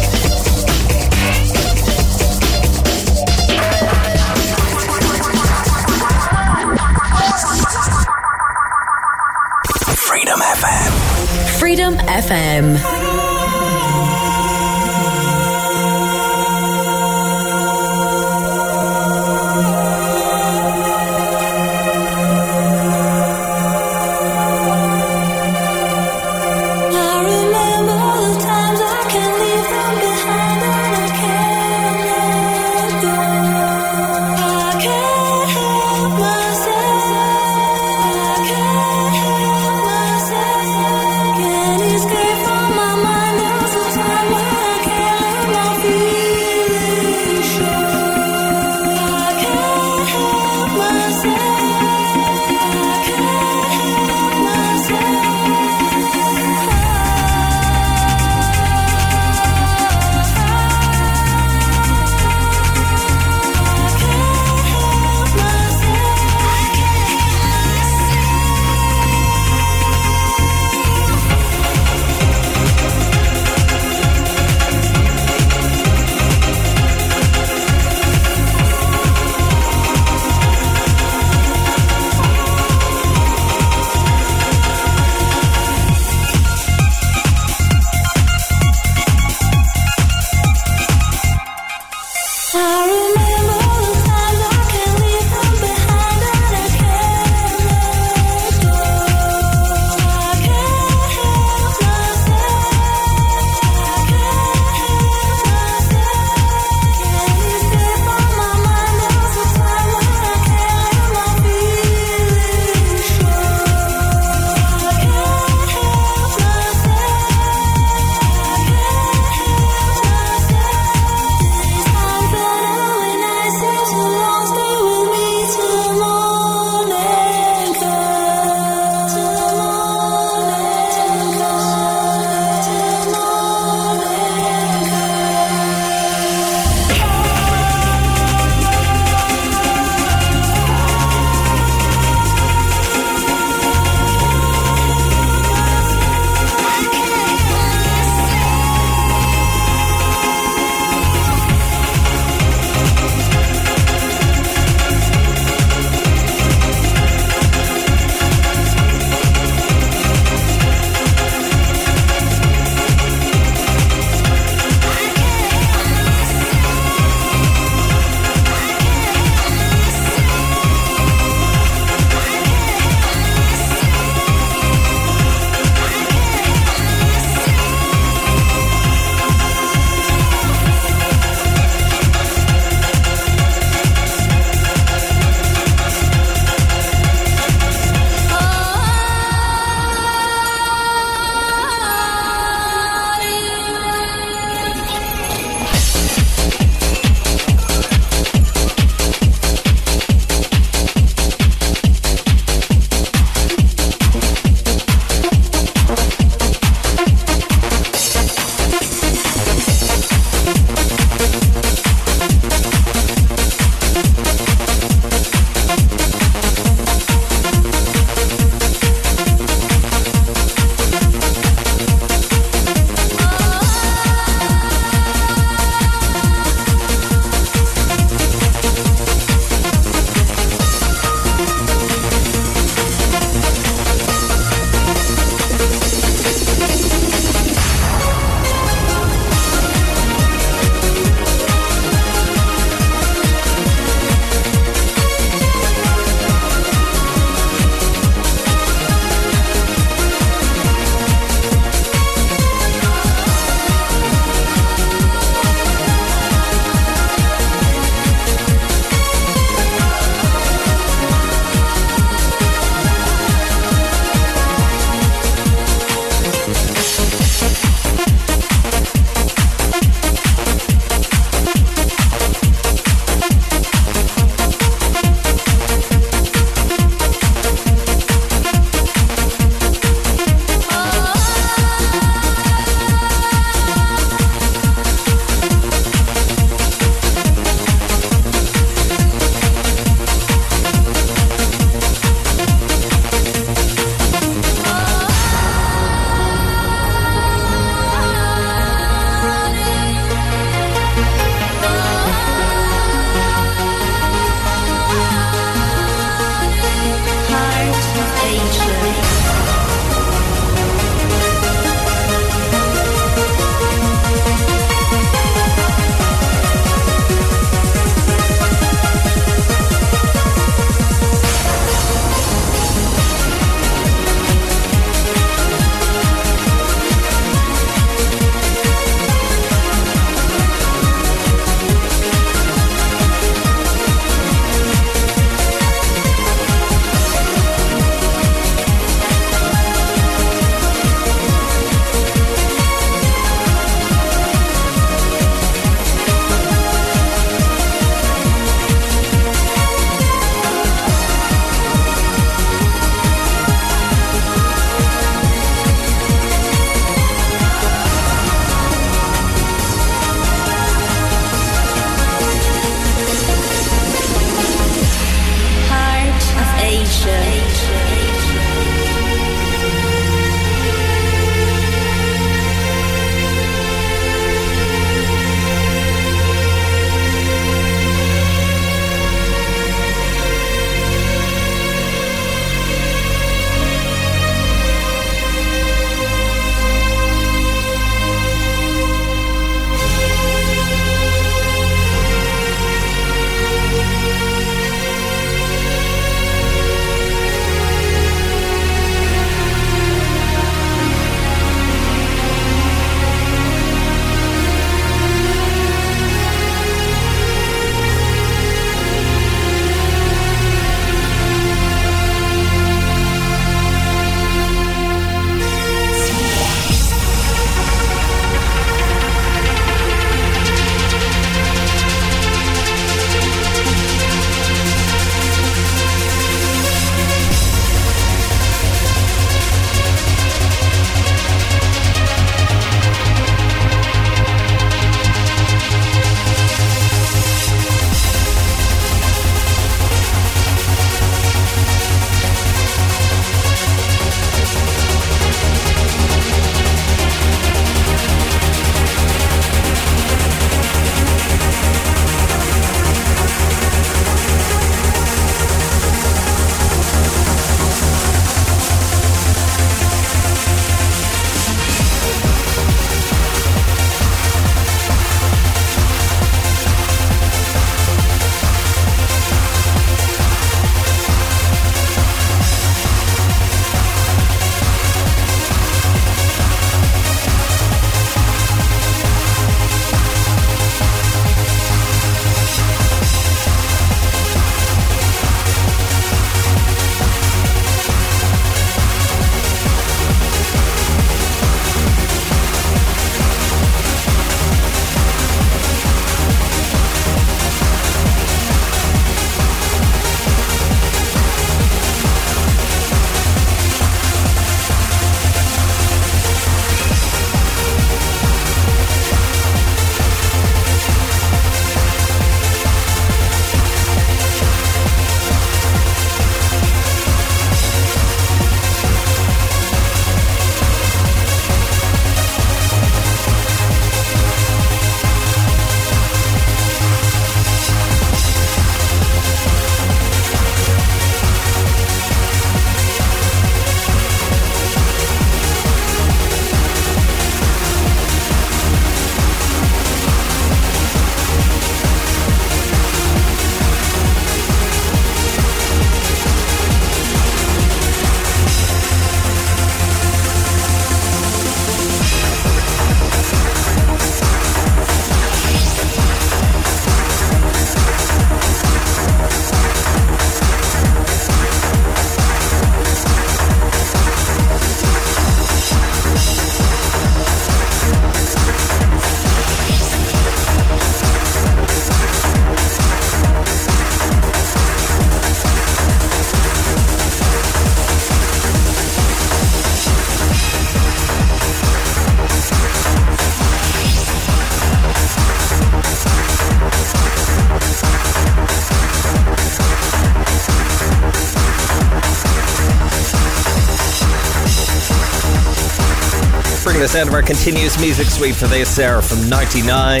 [596.96, 600.00] bringing of our continuous music suite for this Sarah from 99.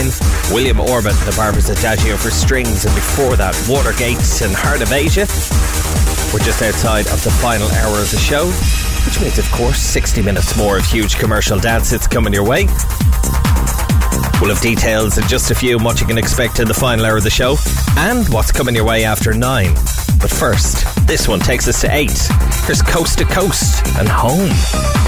[0.50, 5.28] William Orbit, the Barber's Adagio for strings, and before that, Watergate and Heart of Asia.
[6.32, 8.48] We're just outside of the final hour of the show,
[9.04, 12.64] which means, of course, 60 minutes more of huge commercial dance hits coming your way.
[14.40, 17.18] We'll have details in just a few what you can expect in the final hour
[17.18, 17.56] of the show
[17.98, 19.74] and what's coming your way after nine.
[20.18, 22.16] But first, this one takes us to eight.
[22.64, 25.05] Here's Coast to Coast and Home.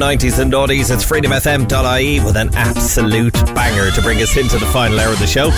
[0.00, 4.98] 90s and noughties, it's freedomfm.ie with an absolute banger to bring us into the final
[4.98, 5.50] hour of the show.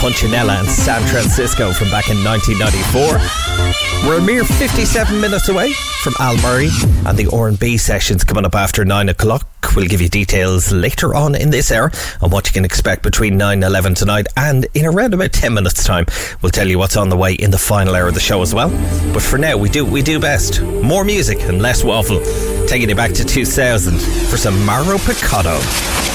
[0.00, 4.06] Punchinella and San Francisco from back in 1994.
[4.06, 6.68] We're a mere 57 minutes away from Al Murray
[7.06, 9.48] and the R&B sessions coming up after 9 o'clock.
[9.74, 11.90] We'll give you details later on in this hour
[12.20, 15.54] on what you can expect between 9 and 11 tonight and in around about 10
[15.54, 16.04] minutes time
[16.42, 18.54] we'll tell you what's on the way in the final hour of the show as
[18.54, 18.68] well.
[19.14, 20.60] But for now we do we do best.
[20.60, 22.20] More music and less waffle.
[22.66, 23.98] Taking you back to 2000
[24.28, 26.05] for some Mauro Picotto.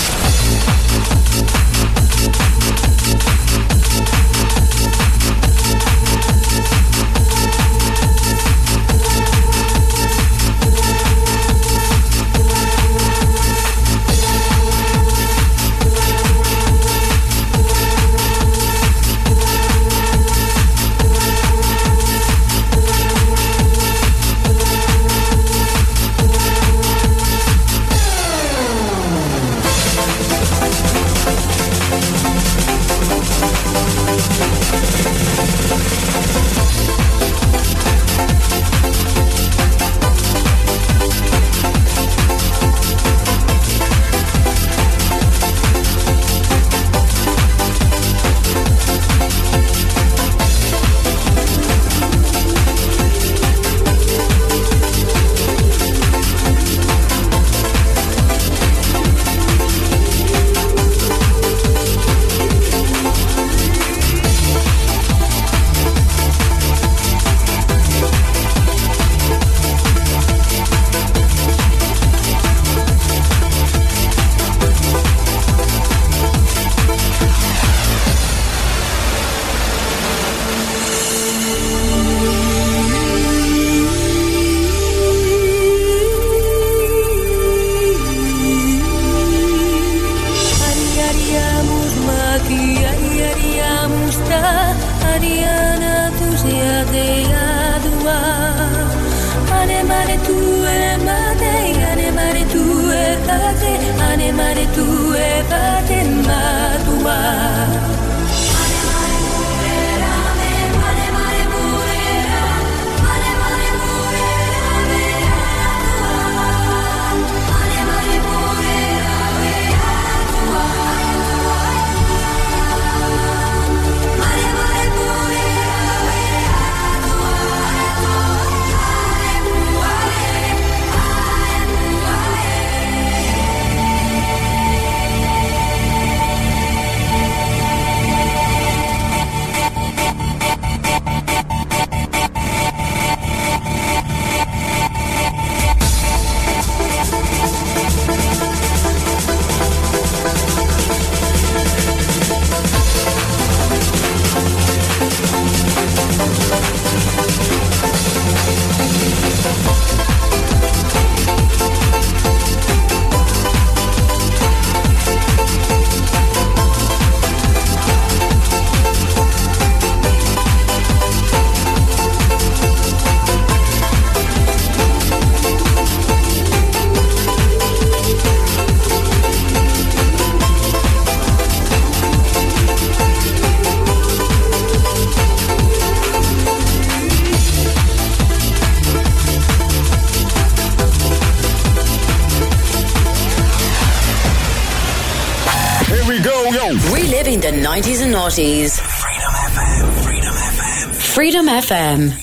[198.32, 198.80] 90s and noughties.
[198.80, 200.96] Freedom FM, Freedom FM.
[200.96, 202.21] Freedom FM.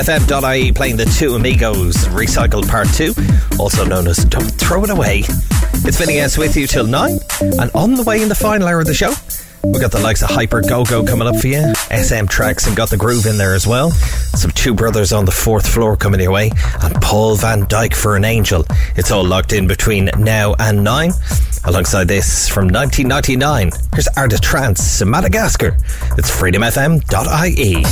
[0.00, 3.12] freedomfm.ie playing the Two Amigos Recycled Part 2,
[3.58, 5.24] also known as Don't Throw It Away.
[5.84, 8.80] It's Vinny S with you till 9, and on the way in the final hour
[8.80, 9.12] of the show,
[9.62, 12.88] we got the likes of Hyper Go Go coming up for you, SM-Trax and Got
[12.88, 13.90] the Groove in there as well.
[13.90, 16.50] Some Two Brothers on the fourth floor coming your way,
[16.82, 18.64] and Paul Van Dyk for an Angel.
[18.96, 21.12] It's all locked in between now and 9.
[21.64, 25.76] Alongside this, from 1999, here's Art of Trance, Madagascar.
[26.16, 27.84] It's freedomfm.ie.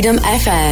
[0.00, 0.69] Freedom FM.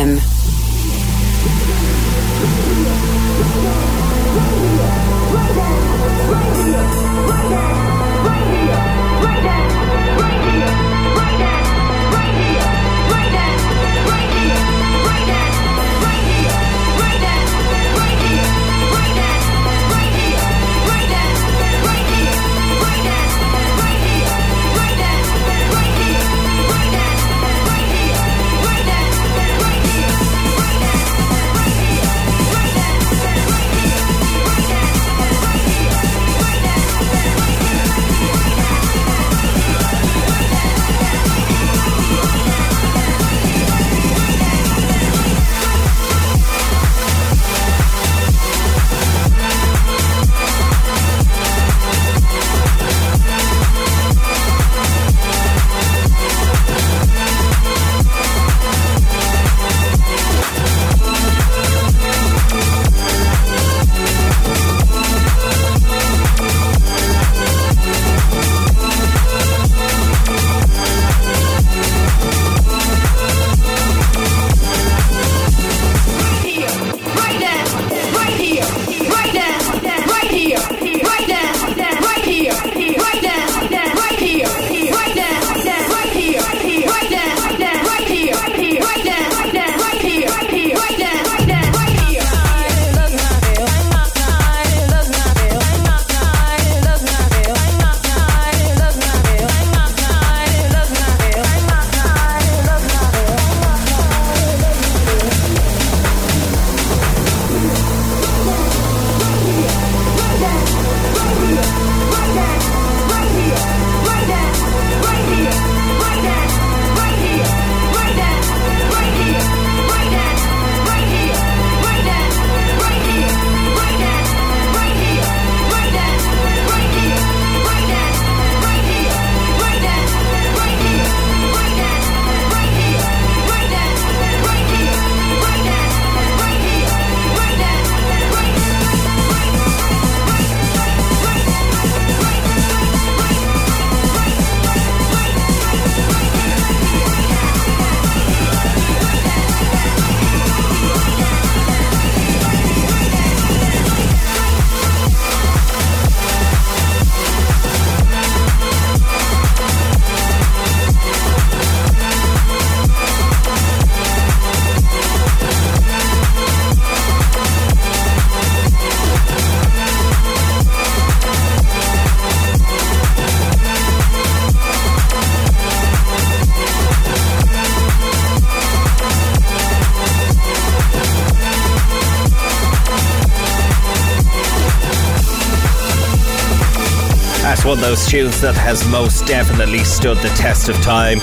[188.09, 191.19] Tunes that has most definitely stood the test of time.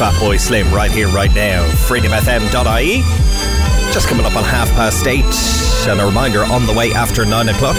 [0.00, 1.68] Fatboy Slim, right here, right now.
[1.86, 3.02] FreedomFM.ie.
[3.92, 5.24] Just coming up on half past eight.
[5.90, 7.76] And a reminder on the way after nine o'clock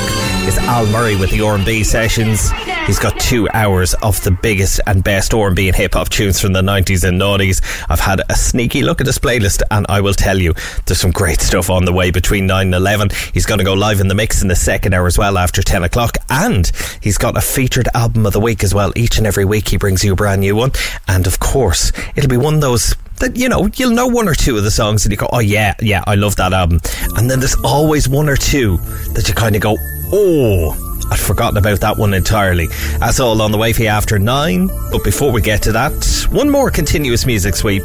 [0.47, 2.51] is Al Murray with the R&B sessions.
[2.87, 6.51] He's got two hours of the biggest and best R&B and hip hop tunes from
[6.51, 7.61] the 90s and noughties.
[7.89, 10.53] I've had a sneaky look at his playlist and I will tell you
[10.85, 13.09] there's some great stuff on the way between 9 and 11.
[13.33, 15.61] He's going to go live in the mix in the second hour as well after
[15.61, 18.91] 10 o'clock and he's got a featured album of the week as well.
[18.95, 20.71] Each and every week he brings you a brand new one
[21.07, 24.33] and of course it'll be one of those that you know you'll know one or
[24.33, 26.79] two of the songs and you go oh yeah yeah I love that album
[27.15, 28.77] and then there's always one or two
[29.13, 29.77] that you kind of go
[30.11, 32.67] oh I'd forgotten about that one entirely.
[32.99, 34.67] That's all on the way for after nine.
[34.91, 37.83] But before we get to that, one more continuous music sweep.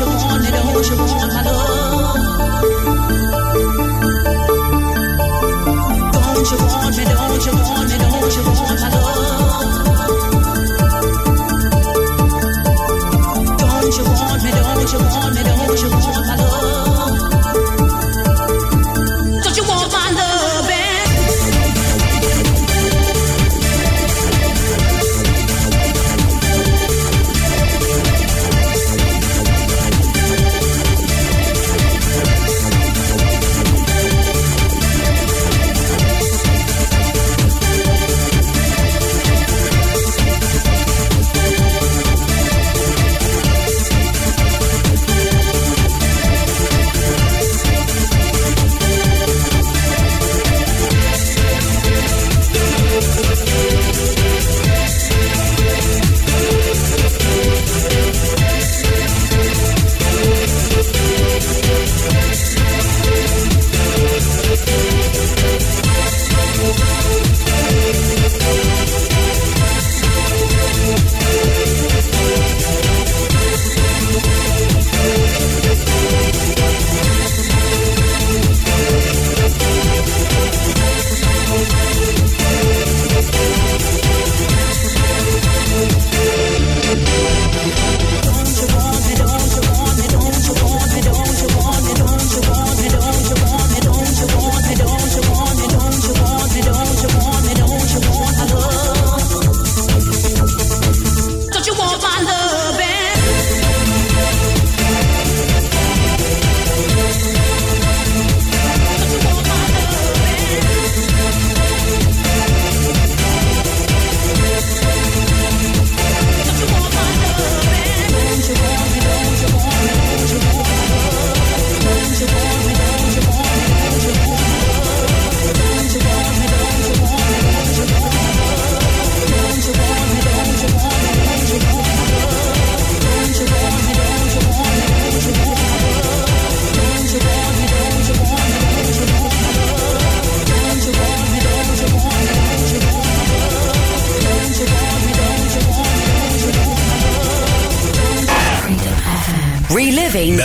[0.00, 1.85] you want me, don't you want my love?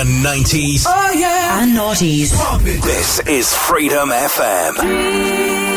[0.03, 1.61] the 90s oh, yeah.
[1.61, 2.31] and noughties.
[2.63, 4.73] This is Freedom FM.
[4.77, 5.70] Freedom.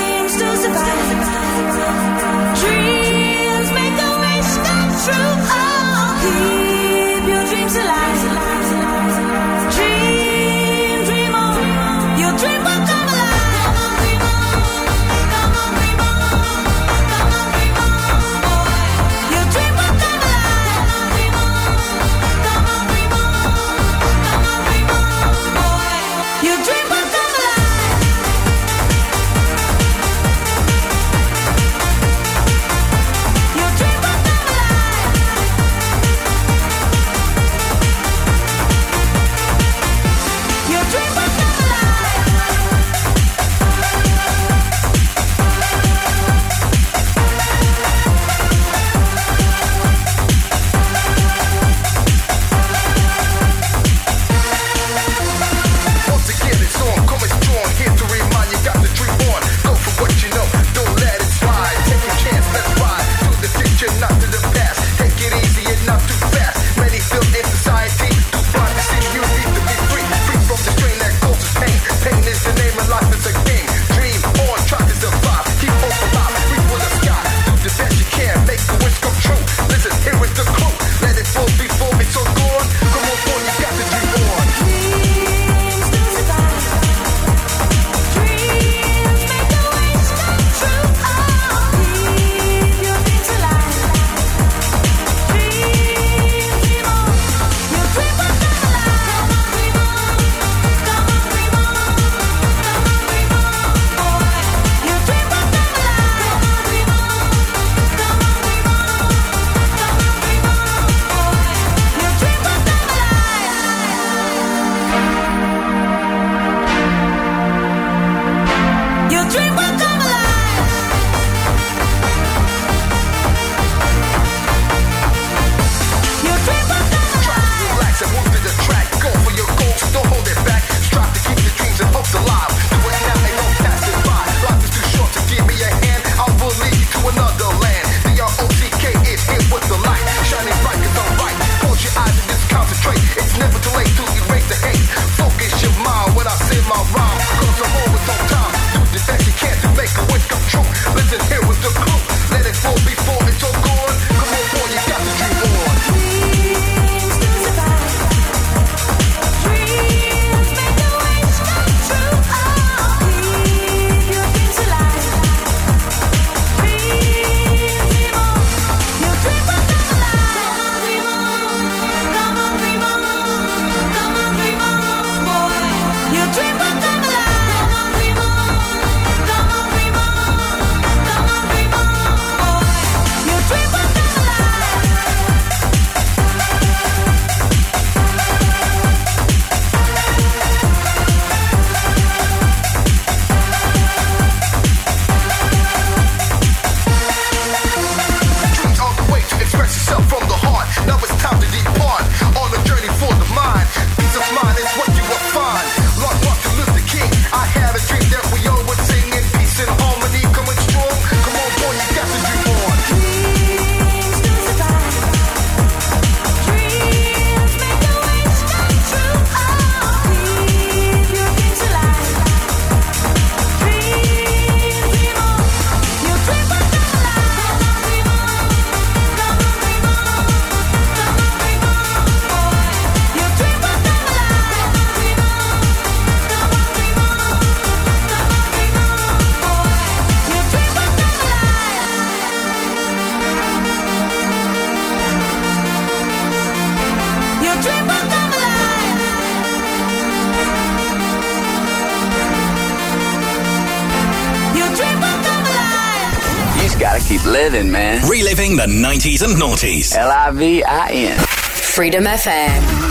[257.55, 258.09] living, man.
[258.09, 259.97] Reliving the 90s and noughties.
[259.97, 261.19] L I V I N.
[261.19, 262.84] Freedom FM.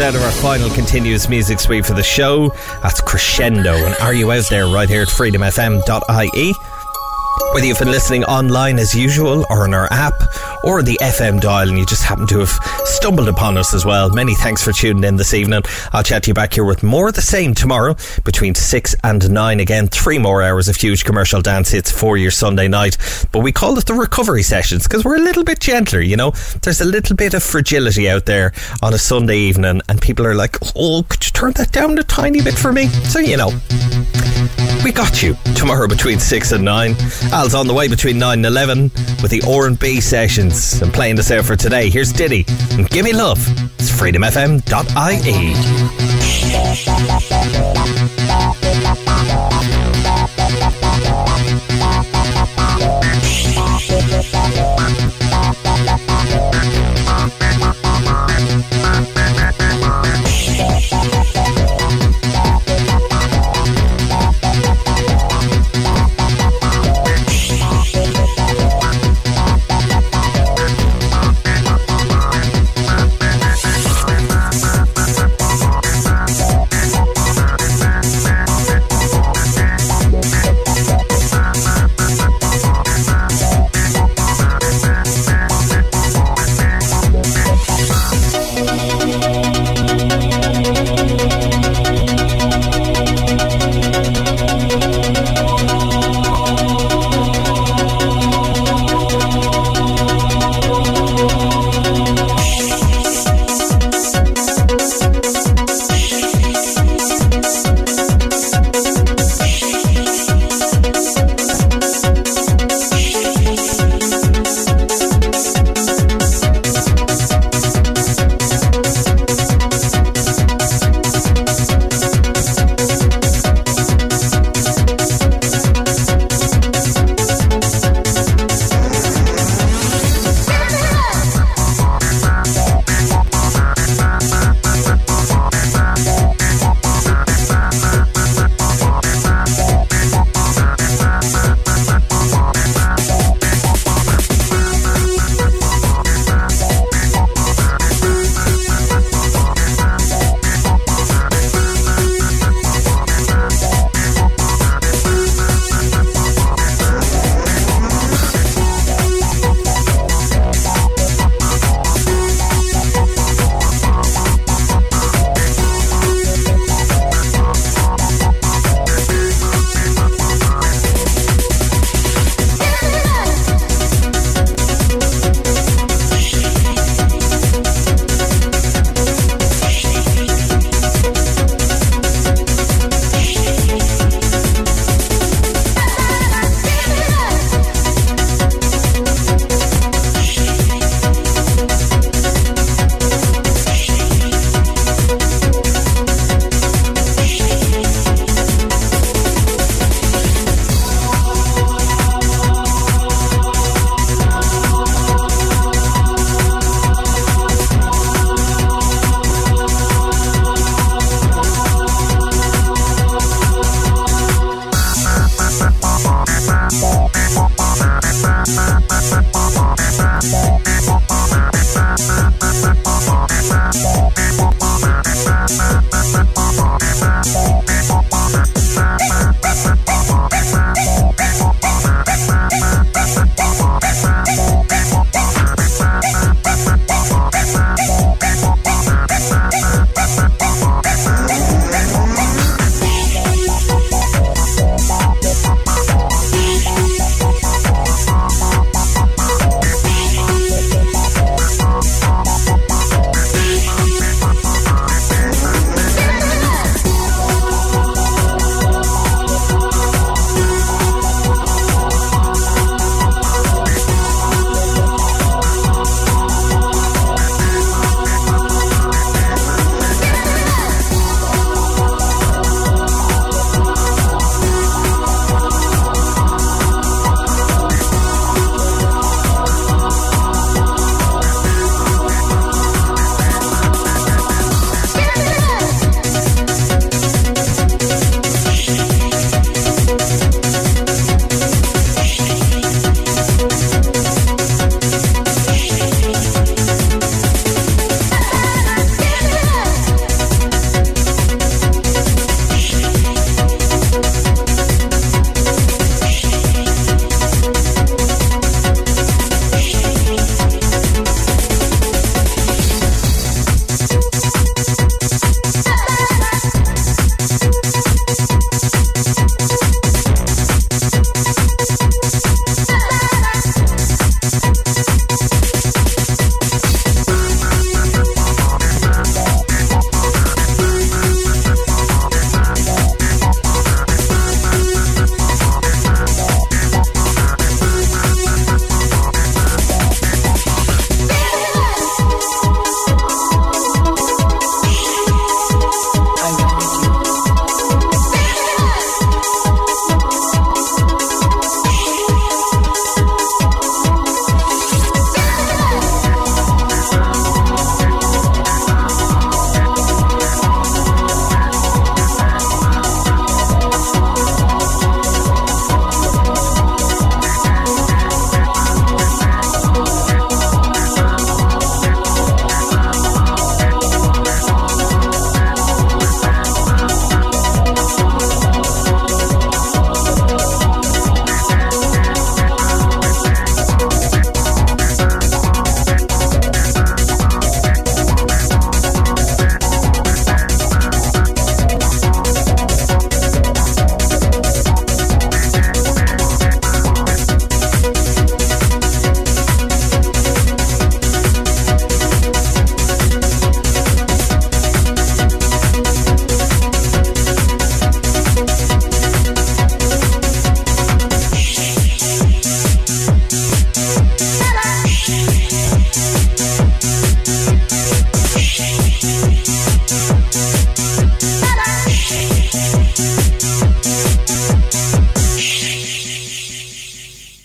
[0.00, 2.50] Out of our final continuous music suite for the show.
[2.82, 3.74] That's Crescendo.
[3.74, 6.54] And are you out there right here at freedomfm.ie?
[7.52, 10.12] Whether you've been listening online as usual, or on our app,
[10.62, 12.50] or the FM dial, and you just happen to have
[12.84, 15.62] stumbled upon us as well, many thanks for tuning in this evening.
[15.92, 19.30] I'll chat to you back here with more of the same tomorrow between 6 and
[19.30, 19.60] 9.
[19.60, 22.97] Again, three more hours of huge commercial dance hits for your Sunday night.
[23.32, 26.32] But we call it the recovery sessions because we're a little bit gentler, you know?
[26.62, 30.34] There's a little bit of fragility out there on a Sunday evening, and people are
[30.34, 32.86] like, oh, could you turn that down a tiny bit for me?
[32.86, 33.50] So, you know,
[34.84, 36.96] we got you tomorrow between 6 and 9.
[37.32, 38.82] Al's on the way between 9 and 11
[39.22, 40.80] with the R&B sessions.
[40.80, 43.38] And playing this out for today, here's Diddy and Gimme Love.
[43.78, 44.58] It's freedomfm.ie.